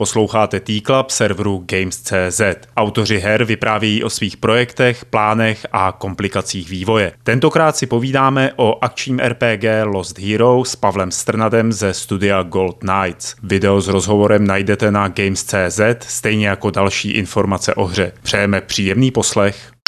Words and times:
Posloucháte 0.00 0.60
T-Club 0.60 1.10
serveru 1.10 1.64
Games.cz. 1.66 2.40
Autoři 2.76 3.18
her 3.18 3.44
vyprávějí 3.44 4.04
o 4.04 4.10
svých 4.10 4.36
projektech, 4.36 5.04
plánech 5.04 5.66
a 5.72 5.92
komplikacích 5.92 6.70
vývoje. 6.70 7.12
Tentokrát 7.22 7.76
si 7.76 7.86
povídáme 7.86 8.52
o 8.56 8.84
akčním 8.84 9.18
RPG 9.18 9.64
Lost 9.84 10.18
Hero 10.18 10.64
s 10.64 10.76
Pavlem 10.76 11.10
Strnadem 11.10 11.72
ze 11.72 11.94
studia 11.94 12.42
Gold 12.42 12.78
Knights. 12.78 13.34
Video 13.42 13.80
s 13.80 13.88
rozhovorem 13.88 14.46
najdete 14.46 14.90
na 14.90 15.08
Games.cz, 15.08 15.80
stejně 16.00 16.48
jako 16.48 16.70
další 16.70 17.10
informace 17.10 17.74
o 17.74 17.84
hře. 17.84 18.12
Přejeme 18.22 18.60
příjemný 18.60 19.10
poslech. 19.10 19.79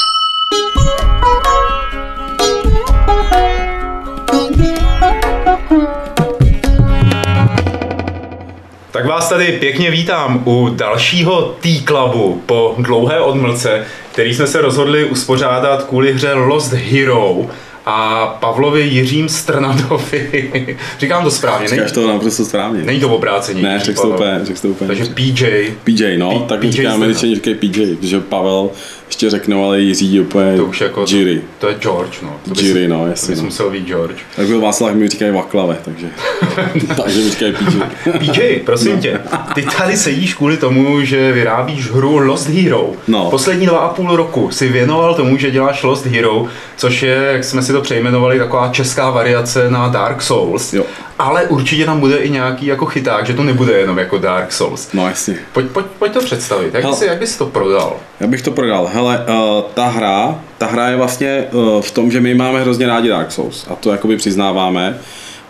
Tak 8.93 9.05
vás 9.05 9.29
tady 9.29 9.51
pěkně 9.51 9.91
vítám 9.91 10.43
u 10.45 10.69
dalšího 10.69 11.55
T-Clubu 11.61 12.43
po 12.45 12.75
dlouhé 12.77 13.19
odmlce, 13.19 13.85
který 14.11 14.33
jsme 14.33 14.47
se 14.47 14.61
rozhodli 14.61 15.05
uspořádat 15.05 15.83
kvůli 15.83 16.13
hře 16.13 16.33
Lost 16.33 16.73
Hero 16.73 17.45
a 17.85 18.27
Pavlovi 18.39 18.81
Jiřím 18.81 19.29
Strnadovi. 19.29 20.77
Říkám 20.99 21.23
to 21.23 21.31
správně, 21.31 21.67
Říkáš 21.67 21.91
to 21.91 22.07
naprosto 22.07 22.45
správně. 22.45 22.83
Není 22.83 22.99
to 22.99 23.09
obrácení. 23.09 23.61
Ne, 23.61 23.79
řekl 23.79 24.01
to 24.01 24.09
úplně, 24.09 24.39
řekl 24.43 24.59
to 24.59 24.67
úplně. 24.67 24.87
Takže 24.87 25.05
PJ. 25.05 25.71
PJ, 25.83 26.17
no, 26.17 26.39
P- 26.39 26.45
tak 26.47 26.59
PJ 26.59 26.71
říkáme, 26.71 26.95
američani 26.95 27.35
říkají 27.35 27.55
PJ, 27.55 27.95
protože 27.95 28.19
Pavel 28.19 28.69
ještě 29.13 29.29
řeknou, 29.29 29.65
ale 29.65 29.81
Jiří 29.81 30.19
úplně 30.19 30.57
to 30.57 30.65
už 30.65 30.81
jako 30.81 31.05
Jiri. 31.09 31.39
To, 31.39 31.45
to 31.59 31.67
je 31.67 31.75
George, 31.79 32.21
no. 32.21 32.39
To 32.53 32.61
Jiri, 32.61 32.87
no, 32.87 33.07
jasně. 33.07 33.35
To 33.35 33.41
no. 33.41 33.45
musel 33.45 33.69
být 33.69 33.87
George. 33.87 34.17
Tak 34.35 34.47
byl 34.47 34.61
Václav, 34.61 34.93
mi 34.93 35.07
říkají 35.07 35.31
Vaklave, 35.31 35.77
takže, 35.85 36.07
takže 37.03 37.19
mi 37.19 37.29
říkají 37.29 37.53
PJ. 37.53 37.81
PJ, 38.19 38.59
prosím 38.65 38.95
no. 38.95 39.01
tě, 39.01 39.19
ty 39.55 39.65
tady 39.77 39.97
sedíš 39.97 40.33
kvůli 40.33 40.57
tomu, 40.57 41.01
že 41.01 41.31
vyrábíš 41.31 41.91
hru 41.91 42.17
Lost 42.17 42.49
Hero. 42.49 42.91
No. 43.07 43.29
Poslední 43.29 43.65
dva 43.65 43.77
a 43.77 43.93
půl 43.93 44.15
roku 44.15 44.51
si 44.51 44.67
věnoval 44.67 45.15
tomu, 45.15 45.37
že 45.37 45.51
děláš 45.51 45.83
Lost 45.83 46.05
Hero, 46.05 46.45
což 46.77 47.03
je, 47.03 47.29
jak 47.31 47.43
jsme 47.43 47.61
si 47.61 47.72
to 47.73 47.81
přejmenovali, 47.81 48.39
taková 48.39 48.69
česká 48.69 49.09
variace 49.09 49.69
na 49.69 49.87
Dark 49.87 50.21
Souls. 50.21 50.73
Jo. 50.73 50.83
Ale 51.19 51.43
určitě 51.43 51.85
tam 51.85 51.99
bude 51.99 52.17
i 52.17 52.29
nějaký 52.29 52.65
jako 52.65 52.85
chyták, 52.85 53.25
že 53.25 53.33
to 53.33 53.43
nebude 53.43 53.73
jenom 53.73 53.97
jako 53.97 54.17
Dark 54.17 54.51
Souls. 54.51 54.89
No 54.93 55.07
jasně. 55.07 55.37
Pojď, 55.53 55.67
pojď, 55.67 55.85
pojď 55.99 56.13
to 56.13 56.19
představit, 56.19 56.73
jak, 56.73 56.85
bys, 56.85 57.01
jak 57.01 57.19
bys 57.19 57.37
to 57.37 57.45
prodal? 57.45 57.95
Já 58.19 58.27
bych 58.27 58.41
to 58.41 58.51
prodal. 58.51 58.89
Hele, 58.93 59.25
uh, 59.29 59.61
ta 59.73 59.87
hra, 59.87 60.39
ta 60.57 60.65
hra 60.65 60.87
je 60.87 60.95
vlastně 60.95 61.45
uh, 61.51 61.81
v 61.81 61.91
tom, 61.91 62.11
že 62.11 62.21
my 62.21 62.33
máme 62.33 62.61
hrozně 62.61 62.87
rádi 62.87 63.09
Dark 63.09 63.31
Souls 63.31 63.65
a 63.69 63.75
to 63.75 63.91
jakoby 63.91 64.17
přiznáváme. 64.17 64.97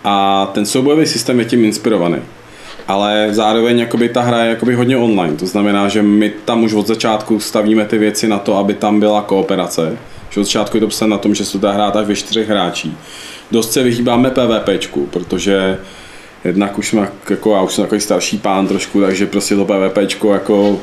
A 0.04 0.46
ten 0.54 0.66
soubojový 0.66 1.06
systém 1.06 1.40
je 1.40 1.46
tím 1.46 1.66
inspirovaný 1.66 2.18
ale 2.88 3.28
zároveň 3.32 3.80
jakoby 3.80 4.10
ta 4.10 4.22
hra 4.22 4.44
je 4.44 4.50
jakoby 4.50 4.76
hodně 4.76 4.98
online, 4.98 5.38
to 5.38 5.46
znamená, 5.46 5.88
že 5.88 6.02
my 6.02 6.30
tam 6.46 6.64
už 6.64 6.74
od 6.74 6.88
začátku 6.88 7.40
stavíme 7.40 7.86
ty 7.86 7.98
věci 7.98 8.28
na 8.28 8.40
to, 8.40 8.58
aby 8.58 8.74
tam 8.74 9.00
byla 9.00 9.22
kooperace, 9.22 9.98
že 10.34 10.40
od 10.40 10.44
začátku 10.44 10.78
je 10.78 10.82
to 10.82 10.88
psané 10.88 11.12
na 11.12 11.18
tom, 11.18 11.36
že 11.36 11.46
se 11.46 11.52
to 11.52 11.58
dá 11.58 11.72
hrát 11.72 11.96
až 11.96 12.08
ve 12.08 12.16
čtyřech 12.16 12.50
hráčích. 12.50 12.94
Dost 13.52 13.74
se 13.74 13.84
vyhýbáme 13.84 14.32
PvPčku, 14.32 15.06
protože 15.06 15.78
jednak 16.44 16.78
už 16.78 16.88
jsme, 16.88 17.12
jako 17.30 17.54
já 17.56 17.62
už 17.62 17.74
jsem 17.74 17.84
takový 17.84 18.02
starší 18.02 18.38
pán 18.38 18.68
trošku, 18.68 19.02
takže 19.02 19.26
prostě 19.26 19.56
to 19.56 19.66
PvPčko 19.66 20.34
jako 20.34 20.80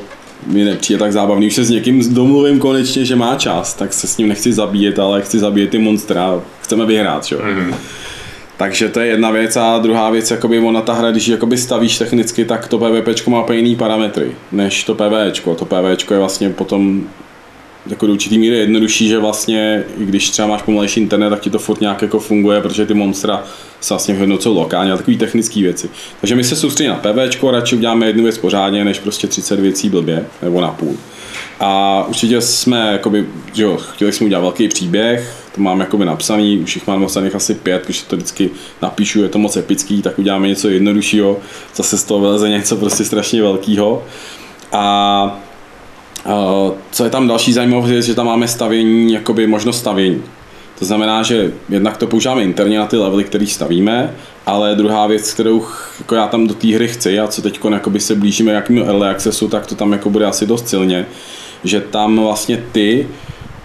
mi 0.47 0.65
nepřijde 0.65 0.99
tak 0.99 1.13
zábavný. 1.13 1.47
Už 1.47 1.55
se 1.55 1.63
s 1.63 1.69
někým 1.69 2.13
domluvím 2.13 2.59
konečně, 2.59 3.05
že 3.05 3.15
má 3.15 3.35
čas, 3.35 3.73
tak 3.73 3.93
se 3.93 4.07
s 4.07 4.17
ním 4.17 4.27
nechci 4.27 4.53
zabíjet, 4.53 4.99
ale 4.99 5.21
chci 5.21 5.39
zabíjet 5.39 5.69
ty 5.69 5.77
monstra, 5.77 6.41
chceme 6.61 6.85
vyhrát, 6.85 7.31
jo. 7.31 7.39
Mm-hmm. 7.39 7.73
Takže 8.57 8.89
to 8.89 8.99
je 8.99 9.07
jedna 9.07 9.31
věc 9.31 9.55
a 9.57 9.77
druhá 9.77 10.09
věc, 10.09 10.31
jakoby 10.31 10.59
ona 10.59 10.81
ta 10.81 10.93
hra, 10.93 11.11
když 11.11 11.27
jakoby 11.27 11.57
stavíš 11.57 11.97
technicky, 11.97 12.45
tak 12.45 12.67
to 12.67 12.77
PvP 12.77 13.27
má 13.27 13.43
úplně 13.43 13.59
jiný 13.59 13.75
parametry 13.75 14.31
než 14.51 14.83
to 14.83 14.95
PvE. 14.95 15.31
To 15.55 15.65
PvE 15.65 15.97
je 16.11 16.19
vlastně 16.19 16.49
potom 16.49 17.03
jako 17.87 18.07
do 18.07 18.13
určitý 18.13 18.37
míry 18.37 18.57
jednodušší, 18.57 19.07
že 19.07 19.19
vlastně, 19.19 19.83
i 19.97 20.05
když 20.05 20.29
třeba 20.29 20.47
máš 20.47 20.61
pomalejší 20.61 20.99
internet, 20.99 21.29
tak 21.29 21.39
ti 21.39 21.49
to 21.49 21.59
furt 21.59 21.81
nějak 21.81 22.01
jako 22.01 22.19
funguje, 22.19 22.61
protože 22.61 22.85
ty 22.85 22.93
monstra 22.93 23.43
se 23.81 23.93
vlastně 23.93 24.13
vyhodnocují 24.13 24.55
lokálně 24.55 24.91
a 24.91 24.97
takové 24.97 25.17
technické 25.17 25.59
věci. 25.59 25.89
Takže 26.19 26.35
my 26.35 26.43
se 26.43 26.55
soustředíme 26.55 26.95
na 26.95 27.13
PV, 27.13 27.43
radši 27.43 27.75
uděláme 27.75 28.05
jednu 28.05 28.23
věc 28.23 28.37
pořádně, 28.37 28.85
než 28.85 28.99
prostě 28.99 29.27
30 29.27 29.59
věcí 29.59 29.89
blbě, 29.89 30.25
nebo 30.41 30.61
na 30.61 30.71
půl. 30.71 30.97
A 31.59 32.03
určitě 32.07 32.41
jsme, 32.41 32.91
jakoby, 32.91 33.25
že 33.53 33.63
jo, 33.63 33.77
chtěli 33.77 34.13
jsme 34.13 34.25
udělat 34.25 34.41
velký 34.41 34.67
příběh, 34.67 35.35
to 35.55 35.61
mám 35.61 35.79
jakoby 35.79 36.05
napsaný, 36.05 36.59
už 36.59 36.75
jich 36.75 36.87
mám 36.87 37.01
napsaných 37.01 37.35
asi 37.35 37.53
pět, 37.53 37.85
když 37.85 38.01
to 38.01 38.15
vždycky 38.15 38.49
napíšu, 38.81 39.21
je 39.21 39.29
to 39.29 39.39
moc 39.39 39.57
epický, 39.57 40.01
tak 40.01 40.19
uděláme 40.19 40.47
něco 40.47 40.69
jednoduššího, 40.69 41.39
zase 41.75 41.97
z 41.97 42.03
toho 42.03 42.19
vyleze 42.19 42.49
něco 42.49 42.75
prostě 42.75 43.05
strašně 43.05 43.41
velkého. 43.41 44.03
A 44.71 45.41
co 46.91 47.03
je 47.03 47.09
tam 47.09 47.27
další 47.27 47.53
zajímavost, 47.53 47.89
je, 47.89 48.01
že 48.01 48.15
tam 48.15 48.25
máme 48.25 48.47
stavění, 48.47 49.13
jakoby 49.13 49.47
možnost 49.47 49.79
stavění. 49.79 50.21
To 50.79 50.85
znamená, 50.85 51.23
že 51.23 51.51
jednak 51.69 51.97
to 51.97 52.07
používáme 52.07 52.43
interně 52.43 52.79
na 52.79 52.85
ty 52.85 52.97
levely, 52.97 53.23
které 53.23 53.47
stavíme, 53.47 54.13
ale 54.45 54.75
druhá 54.75 55.07
věc, 55.07 55.33
kterou 55.33 55.65
jako 55.99 56.15
já 56.15 56.27
tam 56.27 56.47
do 56.47 56.53
té 56.53 56.67
hry 56.67 56.87
chci 56.87 57.19
a 57.19 57.27
co 57.27 57.41
teď 57.41 57.59
se 57.97 58.15
blížíme 58.15 58.51
jakým 58.51 58.77
early 58.77 59.07
accessu, 59.07 59.47
tak 59.47 59.67
to 59.67 59.75
tam 59.75 59.91
jako 59.91 60.09
bude 60.09 60.25
asi 60.25 60.45
dost 60.45 60.69
silně, 60.69 61.05
že 61.63 61.81
tam 61.81 62.19
vlastně 62.19 62.63
ty 62.71 63.07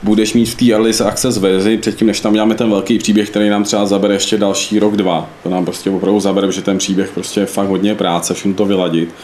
budeš 0.02 0.34
mít 0.34 0.46
v 0.46 0.54
té 0.54 0.72
early 0.72 0.92
access 1.04 1.38
verzi 1.38 1.78
předtím, 1.78 2.06
než 2.06 2.20
tam 2.20 2.32
děláme 2.32 2.54
ten 2.54 2.70
velký 2.70 2.98
příběh, 2.98 3.30
který 3.30 3.48
nám 3.48 3.64
třeba 3.64 3.86
zabere 3.86 4.14
ještě 4.14 4.38
další 4.38 4.78
rok, 4.78 4.96
dva. 4.96 5.30
To 5.42 5.50
nám 5.50 5.64
prostě 5.64 5.90
opravdu 5.90 6.20
zabere, 6.20 6.52
že 6.52 6.62
ten 6.62 6.78
příběh 6.78 7.10
prostě 7.10 7.40
je 7.40 7.46
fakt 7.46 7.68
hodně 7.68 7.94
práce, 7.94 8.34
všechno 8.34 8.54
to 8.54 8.64
vyladit 8.64 9.14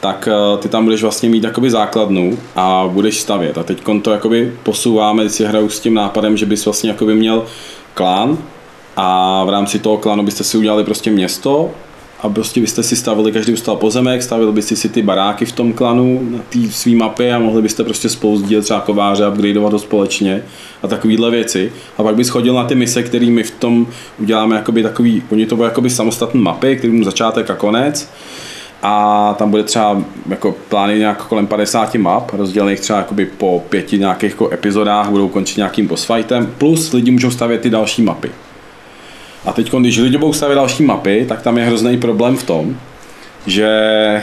tak 0.00 0.28
eh, 0.28 0.58
ty 0.58 0.68
tam 0.68 0.84
budeš 0.84 1.02
vlastně 1.02 1.28
mít 1.28 1.44
jakoby 1.44 1.70
základnu 1.70 2.38
a 2.56 2.88
budeš 2.92 3.20
stavět. 3.20 3.58
A 3.58 3.62
teď 3.62 3.82
to 4.02 4.10
jakoby 4.10 4.52
posouváme, 4.62 5.28
si 5.28 5.44
hraju 5.44 5.68
s 5.68 5.80
tím 5.80 5.94
nápadem, 5.94 6.36
že 6.36 6.46
bys 6.46 6.64
vlastně 6.64 6.90
jakoby 6.90 7.14
měl 7.14 7.44
klán 7.94 8.38
a 8.96 9.44
v 9.44 9.48
rámci 9.48 9.78
toho 9.78 9.96
klanu 9.96 10.22
byste 10.22 10.44
si 10.44 10.58
udělali 10.58 10.84
prostě 10.84 11.10
město 11.10 11.70
a 12.20 12.28
prostě 12.28 12.60
byste 12.60 12.82
si 12.82 12.96
stavili, 12.96 13.32
každý 13.32 13.52
ustal 13.52 13.76
pozemek, 13.76 14.22
stavili 14.22 14.52
byste 14.52 14.76
si 14.76 14.88
ty 14.88 15.02
baráky 15.02 15.44
v 15.44 15.52
tom 15.52 15.72
klanu 15.72 16.28
na 16.30 16.38
té 16.48 16.58
své 16.70 16.92
mapě 16.92 17.34
a 17.34 17.38
mohli 17.38 17.62
byste 17.62 17.84
prostě 17.84 18.08
spolu 18.08 18.36
sdílet 18.36 18.64
třeba 18.64 18.80
kováře, 18.80 19.28
upgradeovat 19.28 19.70
to 19.70 19.78
společně 19.78 20.42
a 20.82 20.88
takovéhle 20.88 21.30
věci. 21.30 21.72
A 21.98 22.02
pak 22.02 22.14
bys 22.14 22.28
chodil 22.28 22.54
na 22.54 22.64
ty 22.64 22.74
mise, 22.74 23.02
které 23.02 23.26
my 23.26 23.42
v 23.42 23.50
tom 23.50 23.86
uděláme 24.18 24.56
jakoby 24.56 24.82
takový, 24.82 25.22
oni 25.30 25.46
to 25.46 25.56
budou 25.56 25.68
jakoby 25.68 25.90
samostatné 25.90 26.40
mapy, 26.40 26.76
kterým 26.76 27.04
začátek 27.04 27.50
a 27.50 27.54
konec 27.54 28.10
a 28.82 29.34
tam 29.38 29.50
bude 29.50 29.62
třeba 29.62 30.02
jako 30.28 30.54
plány 30.68 30.98
nějak 30.98 31.26
kolem 31.26 31.46
50 31.46 31.94
map, 31.94 32.32
rozdělených 32.32 32.80
třeba 32.80 32.98
jakoby 32.98 33.26
po 33.26 33.64
pěti 33.68 33.98
nějakých 33.98 34.30
jako 34.30 34.50
epizodách, 34.52 35.08
budou 35.08 35.28
končit 35.28 35.56
nějakým 35.56 35.86
boss 35.86 36.04
fightem, 36.04 36.54
plus 36.58 36.92
lidi 36.92 37.10
můžou 37.10 37.30
stavět 37.30 37.60
ty 37.60 37.70
další 37.70 38.02
mapy. 38.02 38.30
A 39.44 39.52
teď, 39.52 39.74
když 39.74 39.98
lidi 39.98 40.18
budou 40.18 40.32
stavět 40.32 40.54
další 40.54 40.82
mapy, 40.82 41.26
tak 41.28 41.42
tam 41.42 41.58
je 41.58 41.64
hrozný 41.64 41.98
problém 41.98 42.36
v 42.36 42.42
tom, 42.42 42.76
že 43.46 44.22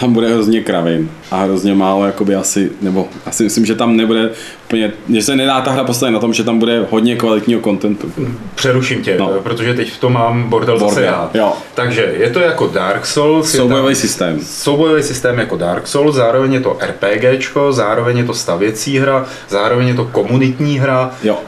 tam 0.00 0.12
bude 0.12 0.28
hrozně 0.28 0.60
kravin 0.60 1.10
a 1.30 1.42
hrozně 1.42 1.74
málo 1.74 2.06
jakoby 2.06 2.34
asi, 2.34 2.70
nebo 2.80 3.08
asi 3.26 3.44
myslím, 3.44 3.66
že 3.66 3.74
tam 3.74 3.96
nebude 3.96 4.30
úplně, 4.64 4.92
že 5.14 5.22
se 5.22 5.36
nedá 5.36 5.60
ta 5.60 5.70
hra 5.70 5.84
postavit 5.84 6.12
na 6.12 6.18
tom, 6.18 6.34
že 6.34 6.44
tam 6.44 6.58
bude 6.58 6.86
hodně 6.90 7.16
kvalitního 7.16 7.60
kontentu. 7.60 8.12
Přeruším 8.54 9.02
tě, 9.02 9.16
no. 9.18 9.28
protože 9.42 9.74
teď 9.74 9.90
v 9.90 10.00
tom 10.00 10.12
mám 10.12 10.48
bordel, 10.48 10.78
bordel. 10.78 10.88
zase 10.88 11.02
já. 11.02 11.30
Jo. 11.34 11.52
Takže 11.74 12.14
je 12.18 12.30
to 12.30 12.40
jako 12.40 12.66
Dark 12.66 13.06
Souls. 13.06 13.52
Soubojový 13.52 13.94
systém. 13.94 14.40
Soubojový 14.42 15.02
systém 15.02 15.38
jako 15.38 15.56
Dark 15.56 15.86
Souls, 15.86 16.16
zároveň 16.16 16.52
je 16.52 16.60
to 16.60 16.78
RPGčko, 16.80 17.72
zároveň 17.72 18.18
je 18.18 18.24
to 18.24 18.34
stavěcí 18.34 18.98
hra, 18.98 19.26
zároveň 19.48 19.88
je 19.88 19.94
to 19.94 20.04
komunitní 20.04 20.78
hra. 20.78 21.14
Jo. 21.22 21.38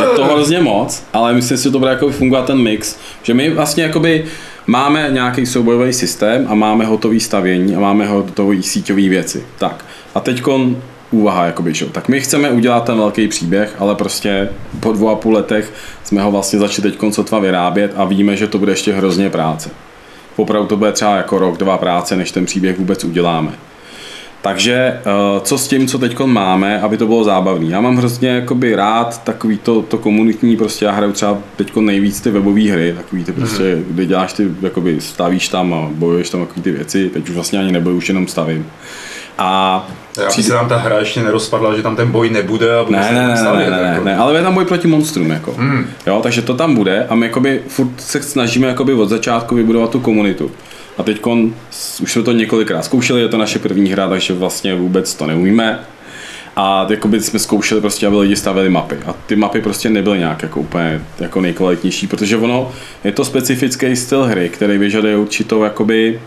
Je 0.00 0.06
to 0.16 0.24
hrozně 0.24 0.60
moc, 0.60 1.02
ale 1.12 1.32
myslím 1.32 1.58
si, 1.58 1.64
že 1.64 1.70
to 1.70 1.78
bude 1.78 1.90
jako 1.90 2.10
fungovat 2.10 2.46
ten 2.46 2.58
mix, 2.58 2.96
že 3.22 3.34
my 3.34 3.50
vlastně 3.50 3.82
jakoby 3.82 4.24
máme 4.70 5.08
nějaký 5.10 5.46
soubojový 5.46 5.92
systém 5.92 6.46
a 6.48 6.54
máme 6.54 6.84
hotový 6.84 7.20
stavění 7.20 7.76
a 7.76 7.80
máme 7.80 8.06
hotový 8.06 8.62
síťový 8.62 9.08
věci. 9.08 9.44
Tak 9.58 9.84
a 10.14 10.20
teď 10.20 10.42
úvaha, 11.10 11.44
jakoby, 11.44 11.74
že? 11.74 11.86
tak 11.86 12.08
my 12.08 12.20
chceme 12.20 12.50
udělat 12.50 12.84
ten 12.84 12.96
velký 12.96 13.28
příběh, 13.28 13.74
ale 13.78 13.94
prostě 13.94 14.48
po 14.80 14.92
dvou 14.92 15.08
a 15.08 15.16
půl 15.16 15.34
letech 15.34 15.72
jsme 16.04 16.22
ho 16.22 16.30
vlastně 16.30 16.58
začali 16.58 16.90
teď 16.90 17.00
sotva 17.10 17.38
vyrábět 17.38 17.92
a 17.96 18.04
víme, 18.04 18.36
že 18.36 18.46
to 18.46 18.58
bude 18.58 18.72
ještě 18.72 18.92
hrozně 18.92 19.30
práce. 19.30 19.70
Opravdu 20.36 20.68
to 20.68 20.76
bude 20.76 20.92
třeba 20.92 21.16
jako 21.16 21.38
rok, 21.38 21.58
dva 21.58 21.78
práce, 21.78 22.16
než 22.16 22.30
ten 22.30 22.46
příběh 22.46 22.78
vůbec 22.78 23.04
uděláme. 23.04 23.52
Takže 24.42 24.74
eh, 24.74 25.02
co 25.42 25.58
s 25.58 25.68
tím, 25.68 25.86
co 25.86 25.98
teď 25.98 26.18
máme, 26.18 26.80
aby 26.80 26.96
to 26.96 27.06
bylo 27.06 27.24
zábavné. 27.24 27.66
Já 27.66 27.80
mám 27.80 27.96
hrozně 27.96 28.28
jakoby 28.28 28.76
rád 28.76 29.24
takový 29.24 29.58
to, 29.58 29.82
to 29.82 29.98
komunitní, 29.98 30.56
prostě 30.56 30.84
já 30.84 30.90
hraju 30.92 31.12
třeba 31.12 31.38
teď 31.56 31.76
nejvíc 31.76 32.20
ty 32.20 32.30
webové 32.30 32.72
hry, 32.72 32.94
takový 32.96 33.24
ty 33.24 33.32
prostě, 33.32 33.62
mm-hmm. 33.62 33.84
kde 33.90 34.06
děláš 34.06 34.32
ty, 34.32 34.48
jakoby 34.62 35.00
stavíš 35.00 35.48
tam 35.48 35.74
a 35.74 35.88
bojuješ 35.92 36.30
tam 36.30 36.40
takový 36.46 36.62
ty 36.62 36.70
věci, 36.70 37.08
teď 37.08 37.28
už 37.28 37.34
vlastně 37.34 37.58
ani 37.58 37.72
neboju, 37.72 37.96
už 37.96 38.08
jenom 38.08 38.28
stavím. 38.28 38.66
A 39.38 39.88
já 40.20 40.28
přijde... 40.28 40.48
se 40.48 40.54
nám 40.54 40.68
ta 40.68 40.76
hra 40.76 40.98
ještě 40.98 41.22
nerozpadla, 41.22 41.76
že 41.76 41.82
tam 41.82 41.96
ten 41.96 42.10
boj 42.10 42.30
nebude 42.30 42.78
a 42.78 42.84
bude 42.84 42.98
ne, 42.98 43.12
ne, 43.12 43.28
ne, 43.28 43.42
ne, 43.42 43.70
ne, 43.70 43.92
jako. 43.92 44.04
ne, 44.04 44.16
ale 44.16 44.38
je 44.38 44.42
tam 44.42 44.54
boj 44.54 44.64
proti 44.64 44.88
monstrům, 44.88 45.30
jako. 45.30 45.52
Hmm. 45.52 45.86
Jo, 46.06 46.20
takže 46.22 46.42
to 46.42 46.54
tam 46.54 46.74
bude 46.74 47.06
a 47.08 47.14
my 47.14 47.26
jakoby 47.26 47.62
furt 47.68 48.00
se 48.00 48.22
snažíme 48.22 48.68
jakoby 48.68 48.92
od 48.92 49.08
začátku 49.08 49.54
vybudovat 49.54 49.90
tu 49.90 50.00
komunitu. 50.00 50.50
A 51.00 51.02
teď 51.02 51.20
už 52.02 52.12
jsme 52.12 52.22
to 52.22 52.32
několikrát 52.32 52.84
zkoušeli, 52.84 53.20
je 53.20 53.28
to 53.28 53.38
naše 53.38 53.58
první 53.58 53.90
hra, 53.90 54.08
takže 54.08 54.34
vlastně 54.34 54.74
vůbec 54.74 55.14
to 55.14 55.26
neumíme. 55.26 55.80
A 56.56 56.86
jakoby 56.90 57.20
jsme 57.20 57.38
zkoušeli 57.38 57.80
prostě, 57.80 58.06
aby 58.06 58.16
lidi 58.16 58.36
stavili 58.36 58.68
mapy. 58.68 58.96
A 59.06 59.14
ty 59.26 59.36
mapy 59.36 59.60
prostě 59.60 59.90
nebyly 59.90 60.18
nějak 60.18 60.42
jako 60.42 60.60
úplně 60.60 61.02
jako 61.20 61.40
nejkvalitnější, 61.40 62.06
protože 62.06 62.36
ono 62.36 62.72
je 63.04 63.12
to 63.12 63.24
specifický 63.24 63.96
styl 63.96 64.24
hry, 64.24 64.48
který 64.48 64.78
vyžaduje 64.78 65.16
určitou 65.16 65.62
jakoby 65.62 66.20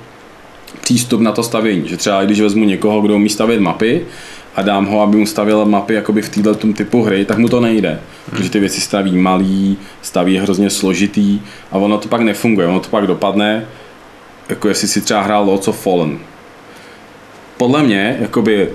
přístup 0.82 1.22
na 1.22 1.32
to 1.32 1.44
stavění. 1.44 1.90
Že 1.90 1.98
třeba 1.98 2.24
když 2.24 2.42
vezmu 2.42 2.66
někoho, 2.66 3.02
kdo 3.02 3.16
umí 3.16 3.30
stavět 3.30 3.60
mapy, 3.60 4.06
a 4.56 4.62
dám 4.62 4.86
ho, 4.86 5.02
aby 5.02 5.18
mu 5.18 5.26
stavil 5.26 5.66
mapy 5.66 5.94
jakoby 5.94 6.22
v 6.22 6.30
této 6.30 6.74
typu 6.74 7.04
hry, 7.04 7.26
tak 7.26 7.38
mu 7.38 7.50
to 7.50 7.60
nejde. 7.60 7.90
Hmm. 7.90 8.00
Protože 8.30 8.50
ty 8.50 8.60
věci 8.60 8.82
staví 8.82 9.18
malý, 9.18 9.78
staví 10.02 10.38
hrozně 10.38 10.70
složitý 10.70 11.40
a 11.72 11.78
ono 11.78 11.98
to 11.98 12.08
pak 12.08 12.22
nefunguje. 12.22 12.68
Ono 12.68 12.80
to 12.80 12.90
pak 12.90 13.08
dopadne, 13.08 13.66
jako 14.50 14.68
jestli 14.68 14.88
si 14.88 15.02
třeba 15.02 15.22
hrál 15.22 15.46
Lords 15.46 15.68
of 15.68 15.82
Fallen. 15.82 16.20
Podle 17.58 17.84
mě, 17.84 18.18
jakoby 18.20 18.70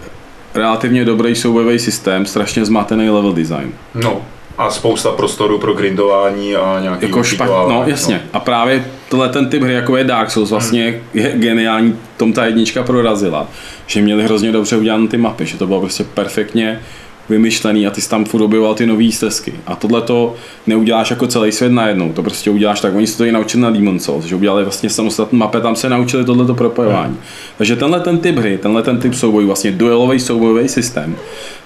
relativně 0.55 1.05
dobrý 1.05 1.35
soubojový 1.35 1.79
systém, 1.79 2.27
strašně 2.27 2.65
zmatený 2.65 3.11
level 3.11 3.33
design. 3.33 3.73
No, 3.95 4.23
a 4.59 4.71
spousta 4.71 5.11
prostoru 5.13 5.59
pro 5.59 5.75
grindování 5.75 6.57
a 6.57 6.81
nějaký 6.81 7.07
jako 7.07 7.23
špak, 7.23 7.49
no 7.49 7.85
jasně. 7.87 8.15
No. 8.15 8.31
A 8.33 8.41
právě 8.41 8.85
tohle 9.09 9.29
ten 9.29 9.51
typ 9.51 9.63
hry, 9.63 9.75
jako 9.75 9.97
je 9.97 10.05
Dark 10.05 10.31
Souls, 10.31 10.51
vlastně 10.51 10.91
hmm. 10.91 11.01
je 11.15 11.33
geniální, 11.37 11.99
tom 12.17 12.33
ta 12.33 12.47
jednička 12.47 12.83
prorazila. 12.83 13.49
Že 13.87 14.03
měli 14.03 14.25
hrozně 14.25 14.53
dobře 14.53 14.77
udělané 14.77 15.09
ty 15.09 15.17
mapy, 15.17 15.47
že 15.47 15.59
to 15.59 15.67
bylo 15.67 15.81
prostě 15.81 16.05
perfektně 16.05 16.81
vymyšlený 17.29 17.87
a 17.87 17.91
ty 17.91 18.01
jsi 18.01 18.11
tam 18.11 18.25
furt 18.25 18.43
objevoval 18.43 18.75
ty 18.75 18.87
nové 18.87 19.13
stezky. 19.13 19.53
A 19.67 19.77
tohle 19.77 20.03
to 20.03 20.35
neuděláš 20.67 21.11
jako 21.11 21.27
celý 21.27 21.53
svět 21.53 21.73
najednou, 21.73 22.13
to 22.13 22.23
prostě 22.23 22.51
uděláš 22.51 22.81
tak. 22.81 22.95
Oni 22.95 23.07
se 23.07 23.19
to 23.19 23.25
i 23.25 23.33
naučili 23.33 23.63
na 23.63 23.71
Demon 23.71 23.99
Souls, 23.99 24.25
že 24.25 24.37
udělali 24.37 24.65
vlastně 24.65 24.91
samostatnou 24.91 25.39
mapě, 25.39 25.61
tam 25.61 25.77
se 25.77 25.89
naučili 25.89 26.25
tohleto 26.25 26.55
propojování. 26.55 27.13
Hmm. 27.13 27.23
Takže 27.59 27.77
tenhle 27.77 28.01
ten 28.01 28.19
typ 28.19 28.37
hry, 28.37 28.59
tenhle 28.59 28.83
ten 28.83 28.99
typ 28.99 29.15
soubojů, 29.15 29.47
vlastně 29.47 29.73
duelový 29.73 30.21
soubojový 30.21 30.69
systém, 30.69 31.17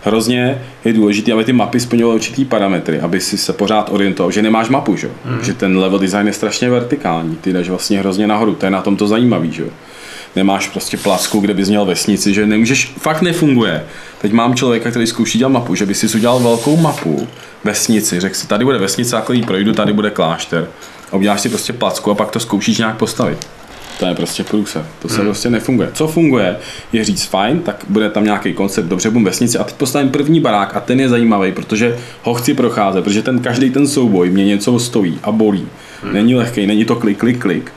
hrozně 0.02 0.62
je 0.84 0.92
důležité, 0.92 1.32
aby 1.32 1.44
ty 1.44 1.52
mapy 1.52 1.80
splňovaly 1.80 2.16
určitý 2.16 2.44
parametry, 2.44 3.00
aby 3.00 3.20
si 3.20 3.38
se 3.38 3.52
pořád 3.52 3.90
orientoval, 3.92 4.32
že 4.32 4.42
nemáš 4.42 4.68
mapu, 4.68 4.96
že? 4.96 5.10
Hmm. 5.24 5.44
že 5.44 5.54
ten 5.54 5.78
level 5.78 5.98
design 5.98 6.26
je 6.26 6.32
strašně 6.32 6.70
vertikální, 6.70 7.36
ty 7.36 7.52
jdeš 7.52 7.68
vlastně 7.68 7.98
hrozně 7.98 8.26
nahoru, 8.26 8.54
to 8.54 8.66
je 8.66 8.70
na 8.70 8.82
tom 8.82 8.96
to 8.96 9.06
zajímavý, 9.06 9.52
že? 9.52 9.64
Nemáš 10.36 10.68
prostě 10.68 10.96
plasku, 10.96 11.40
kde 11.40 11.54
bys 11.54 11.68
měl 11.68 11.84
vesnici, 11.84 12.34
že 12.34 12.46
nemůžeš, 12.46 12.92
fakt 12.98 13.22
nefunguje. 13.22 13.84
Teď 14.20 14.32
mám 14.32 14.54
člověka, 14.54 14.90
který 14.90 15.06
zkouší 15.06 15.38
dělat 15.38 15.52
mapu, 15.52 15.74
že 15.74 15.86
by 15.86 15.94
si 15.94 16.16
udělal 16.16 16.40
velkou 16.40 16.76
mapu, 16.76 17.28
vesnici, 17.64 18.20
řekl 18.20 18.34
si, 18.34 18.46
tady 18.46 18.64
bude 18.64 18.78
vesnice, 18.78 19.16
a 19.16 19.24
když 19.28 19.46
projdu, 19.46 19.72
tady 19.72 19.92
bude 19.92 20.10
klášter. 20.10 20.68
A 21.12 21.16
uděláš 21.16 21.40
si 21.40 21.48
prostě 21.48 21.72
placku 21.72 22.10
a 22.10 22.14
pak 22.14 22.30
to 22.30 22.40
zkoušíš 22.40 22.78
nějak 22.78 22.96
postavit. 22.96 23.46
To 23.98 24.06
je 24.06 24.14
prostě 24.14 24.44
průse. 24.44 24.86
To 25.02 25.08
se 25.08 25.16
hmm. 25.16 25.24
prostě 25.24 25.50
nefunguje. 25.50 25.90
Co 25.94 26.08
funguje, 26.08 26.56
je 26.92 27.04
říct 27.04 27.24
fajn, 27.24 27.60
tak 27.60 27.84
bude 27.88 28.10
tam 28.10 28.24
nějaký 28.24 28.52
koncept, 28.52 28.86
dobře, 28.86 29.10
budu 29.10 29.24
vesnici 29.24 29.58
a 29.58 29.64
teď 29.64 29.74
postavím 29.74 30.10
první 30.10 30.40
barák 30.40 30.76
a 30.76 30.80
ten 30.80 31.00
je 31.00 31.08
zajímavý, 31.08 31.52
protože 31.52 31.98
ho 32.22 32.34
chci 32.34 32.54
procházet, 32.54 33.04
protože 33.04 33.22
ten 33.22 33.38
každý 33.38 33.70
ten 33.70 33.86
souboj 33.86 34.30
mě 34.30 34.44
něco 34.44 34.78
stojí 34.78 35.18
a 35.22 35.32
bolí. 35.32 35.66
Hmm. 36.02 36.12
Není 36.12 36.34
lehký, 36.34 36.66
není 36.66 36.84
to 36.84 36.96
klik, 36.96 37.18
klik, 37.18 37.38
klik. 37.38 37.72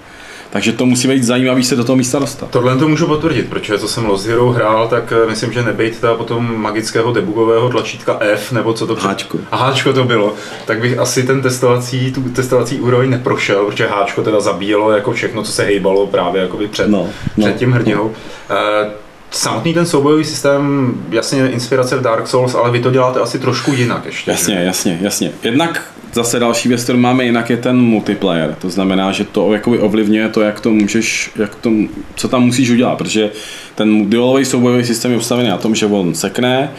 Takže 0.55 0.71
to 0.71 0.85
musí 0.85 1.07
být 1.07 1.23
zajímavý 1.23 1.63
se 1.63 1.75
do 1.75 1.83
toho 1.83 1.95
místa 1.95 2.19
dostat. 2.19 2.49
Tohle 2.49 2.77
to 2.77 2.87
můžu 2.87 3.07
potvrdit, 3.07 3.49
protože 3.49 3.79
co 3.79 3.87
jsem 3.87 4.05
Lost 4.05 4.25
Hero 4.25 4.51
hrál, 4.51 4.87
tak 4.87 5.13
eh, 5.23 5.29
myslím, 5.29 5.53
že 5.53 5.63
nebejt 5.63 5.99
ta 5.99 6.13
potom 6.13 6.61
magického 6.61 7.13
debugového 7.13 7.69
tlačítka 7.69 8.17
F, 8.19 8.51
nebo 8.51 8.73
co 8.73 8.87
to 8.87 8.95
před... 8.95 9.07
Háčko. 9.07 9.37
A 9.51 9.57
háčko 9.57 9.93
to 9.93 10.03
bylo. 10.03 10.33
Tak 10.65 10.79
bych 10.79 10.99
asi 10.99 11.23
ten 11.23 11.41
testovací, 11.41 12.11
tu 12.11 12.21
testovací 12.21 12.79
úroveň 12.79 13.09
neprošel, 13.09 13.65
protože 13.65 13.87
háčko 13.87 14.21
teda 14.21 14.39
zabíjelo 14.39 14.91
jako 14.91 15.11
všechno, 15.11 15.43
co 15.43 15.51
se 15.51 15.63
hejbalo 15.63 16.07
právě 16.07 16.41
jakoby 16.41 16.67
před, 16.67 16.87
no, 16.87 17.09
no, 17.37 17.45
před 17.45 17.55
tím 17.55 17.71
hrdinou. 17.71 18.11
No. 18.49 18.55
Uh, 18.55 18.91
Samotný 19.31 19.73
ten 19.73 19.85
soubojový 19.85 20.23
systém, 20.23 20.93
jasně 21.09 21.47
inspirace 21.47 21.97
v 21.97 22.01
Dark 22.01 22.27
Souls, 22.27 22.55
ale 22.55 22.71
vy 22.71 22.79
to 22.79 22.91
děláte 22.91 23.19
asi 23.19 23.39
trošku 23.39 23.73
jinak 23.73 24.05
ještě. 24.05 24.31
Jasně, 24.31 24.55
že? 24.55 24.63
jasně, 24.63 24.97
jasně. 25.01 25.31
Jednak 25.43 25.83
zase 26.15 26.39
další 26.39 26.69
věc, 26.69 26.83
kterou 26.83 26.97
máme 26.97 27.23
jinak, 27.25 27.49
je 27.49 27.57
ten 27.57 27.77
multiplayer. 27.81 28.55
To 28.61 28.69
znamená, 28.69 29.11
že 29.11 29.23
to 29.23 29.53
jakoby 29.53 29.79
ovlivňuje 29.79 30.29
to, 30.29 30.41
jak 30.41 30.59
to 30.59 30.71
můžeš, 30.71 31.31
jak 31.35 31.55
to, 31.55 31.71
co 32.15 32.27
tam 32.27 32.43
musíš 32.43 32.69
udělat, 32.69 32.97
protože 32.97 33.31
ten 33.75 34.09
duelový 34.09 34.45
soubojový 34.45 34.85
systém 34.85 35.11
je 35.11 35.17
ustavený 35.17 35.49
na 35.49 35.57
tom, 35.57 35.75
že 35.75 35.85
on 35.85 36.13
sekne, 36.13 36.71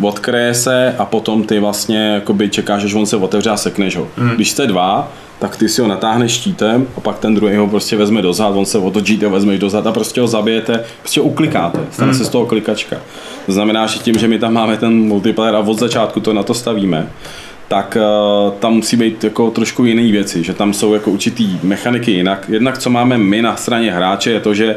odkryje 0.00 0.54
se 0.54 0.94
a 0.98 1.04
potom 1.04 1.44
ty 1.44 1.58
vlastně 1.58 2.08
jakoby 2.14 2.48
čekáš, 2.48 2.82
že 2.82 2.98
on 2.98 3.06
se 3.06 3.16
otevře 3.16 3.50
a 3.50 3.56
sekneš 3.56 3.96
ho. 3.96 4.08
Mm. 4.16 4.30
Když 4.30 4.50
jste 4.50 4.66
dva, 4.66 5.12
tak 5.38 5.56
ty 5.56 5.68
si 5.68 5.80
ho 5.80 5.88
natáhneš 5.88 6.32
štítem 6.32 6.86
a 6.96 7.00
pak 7.00 7.18
ten 7.18 7.34
druhý 7.34 7.56
ho 7.56 7.68
prostě 7.68 7.96
vezme 7.96 8.22
dozad, 8.22 8.48
on 8.56 8.66
se 8.66 8.78
otočí, 8.78 9.18
ty 9.18 9.24
ho 9.24 9.30
vezmeš 9.30 9.58
dozad 9.58 9.86
a 9.86 9.92
prostě 9.92 10.20
ho 10.20 10.26
zabijete, 10.26 10.84
prostě 11.00 11.20
uklikáte, 11.20 11.80
stane 11.90 12.12
mm. 12.12 12.18
se 12.18 12.24
z 12.24 12.28
toho 12.28 12.46
klikačka. 12.46 12.96
To 13.46 13.52
znamená, 13.52 13.86
že 13.86 13.98
tím, 13.98 14.18
že 14.18 14.28
my 14.28 14.38
tam 14.38 14.52
máme 14.52 14.76
ten 14.76 14.92
multiplayer 14.92 15.54
a 15.54 15.58
od 15.58 15.78
začátku 15.78 16.20
to 16.20 16.32
na 16.32 16.42
to 16.42 16.54
stavíme, 16.54 17.06
tak 17.68 17.96
uh, 18.00 18.52
tam 18.52 18.74
musí 18.74 18.96
být 18.96 19.24
jako 19.24 19.50
trošku 19.50 19.84
jiné 19.84 20.12
věci, 20.12 20.42
že 20.42 20.54
tam 20.54 20.72
jsou 20.72 20.94
jako 20.94 21.10
určitý 21.10 21.58
mechaniky 21.62 22.10
jinak. 22.10 22.48
Jednak 22.48 22.78
co 22.78 22.90
máme 22.90 23.18
my 23.18 23.42
na 23.42 23.56
straně 23.56 23.92
hráče 23.92 24.30
je 24.30 24.40
to, 24.40 24.54
že 24.54 24.76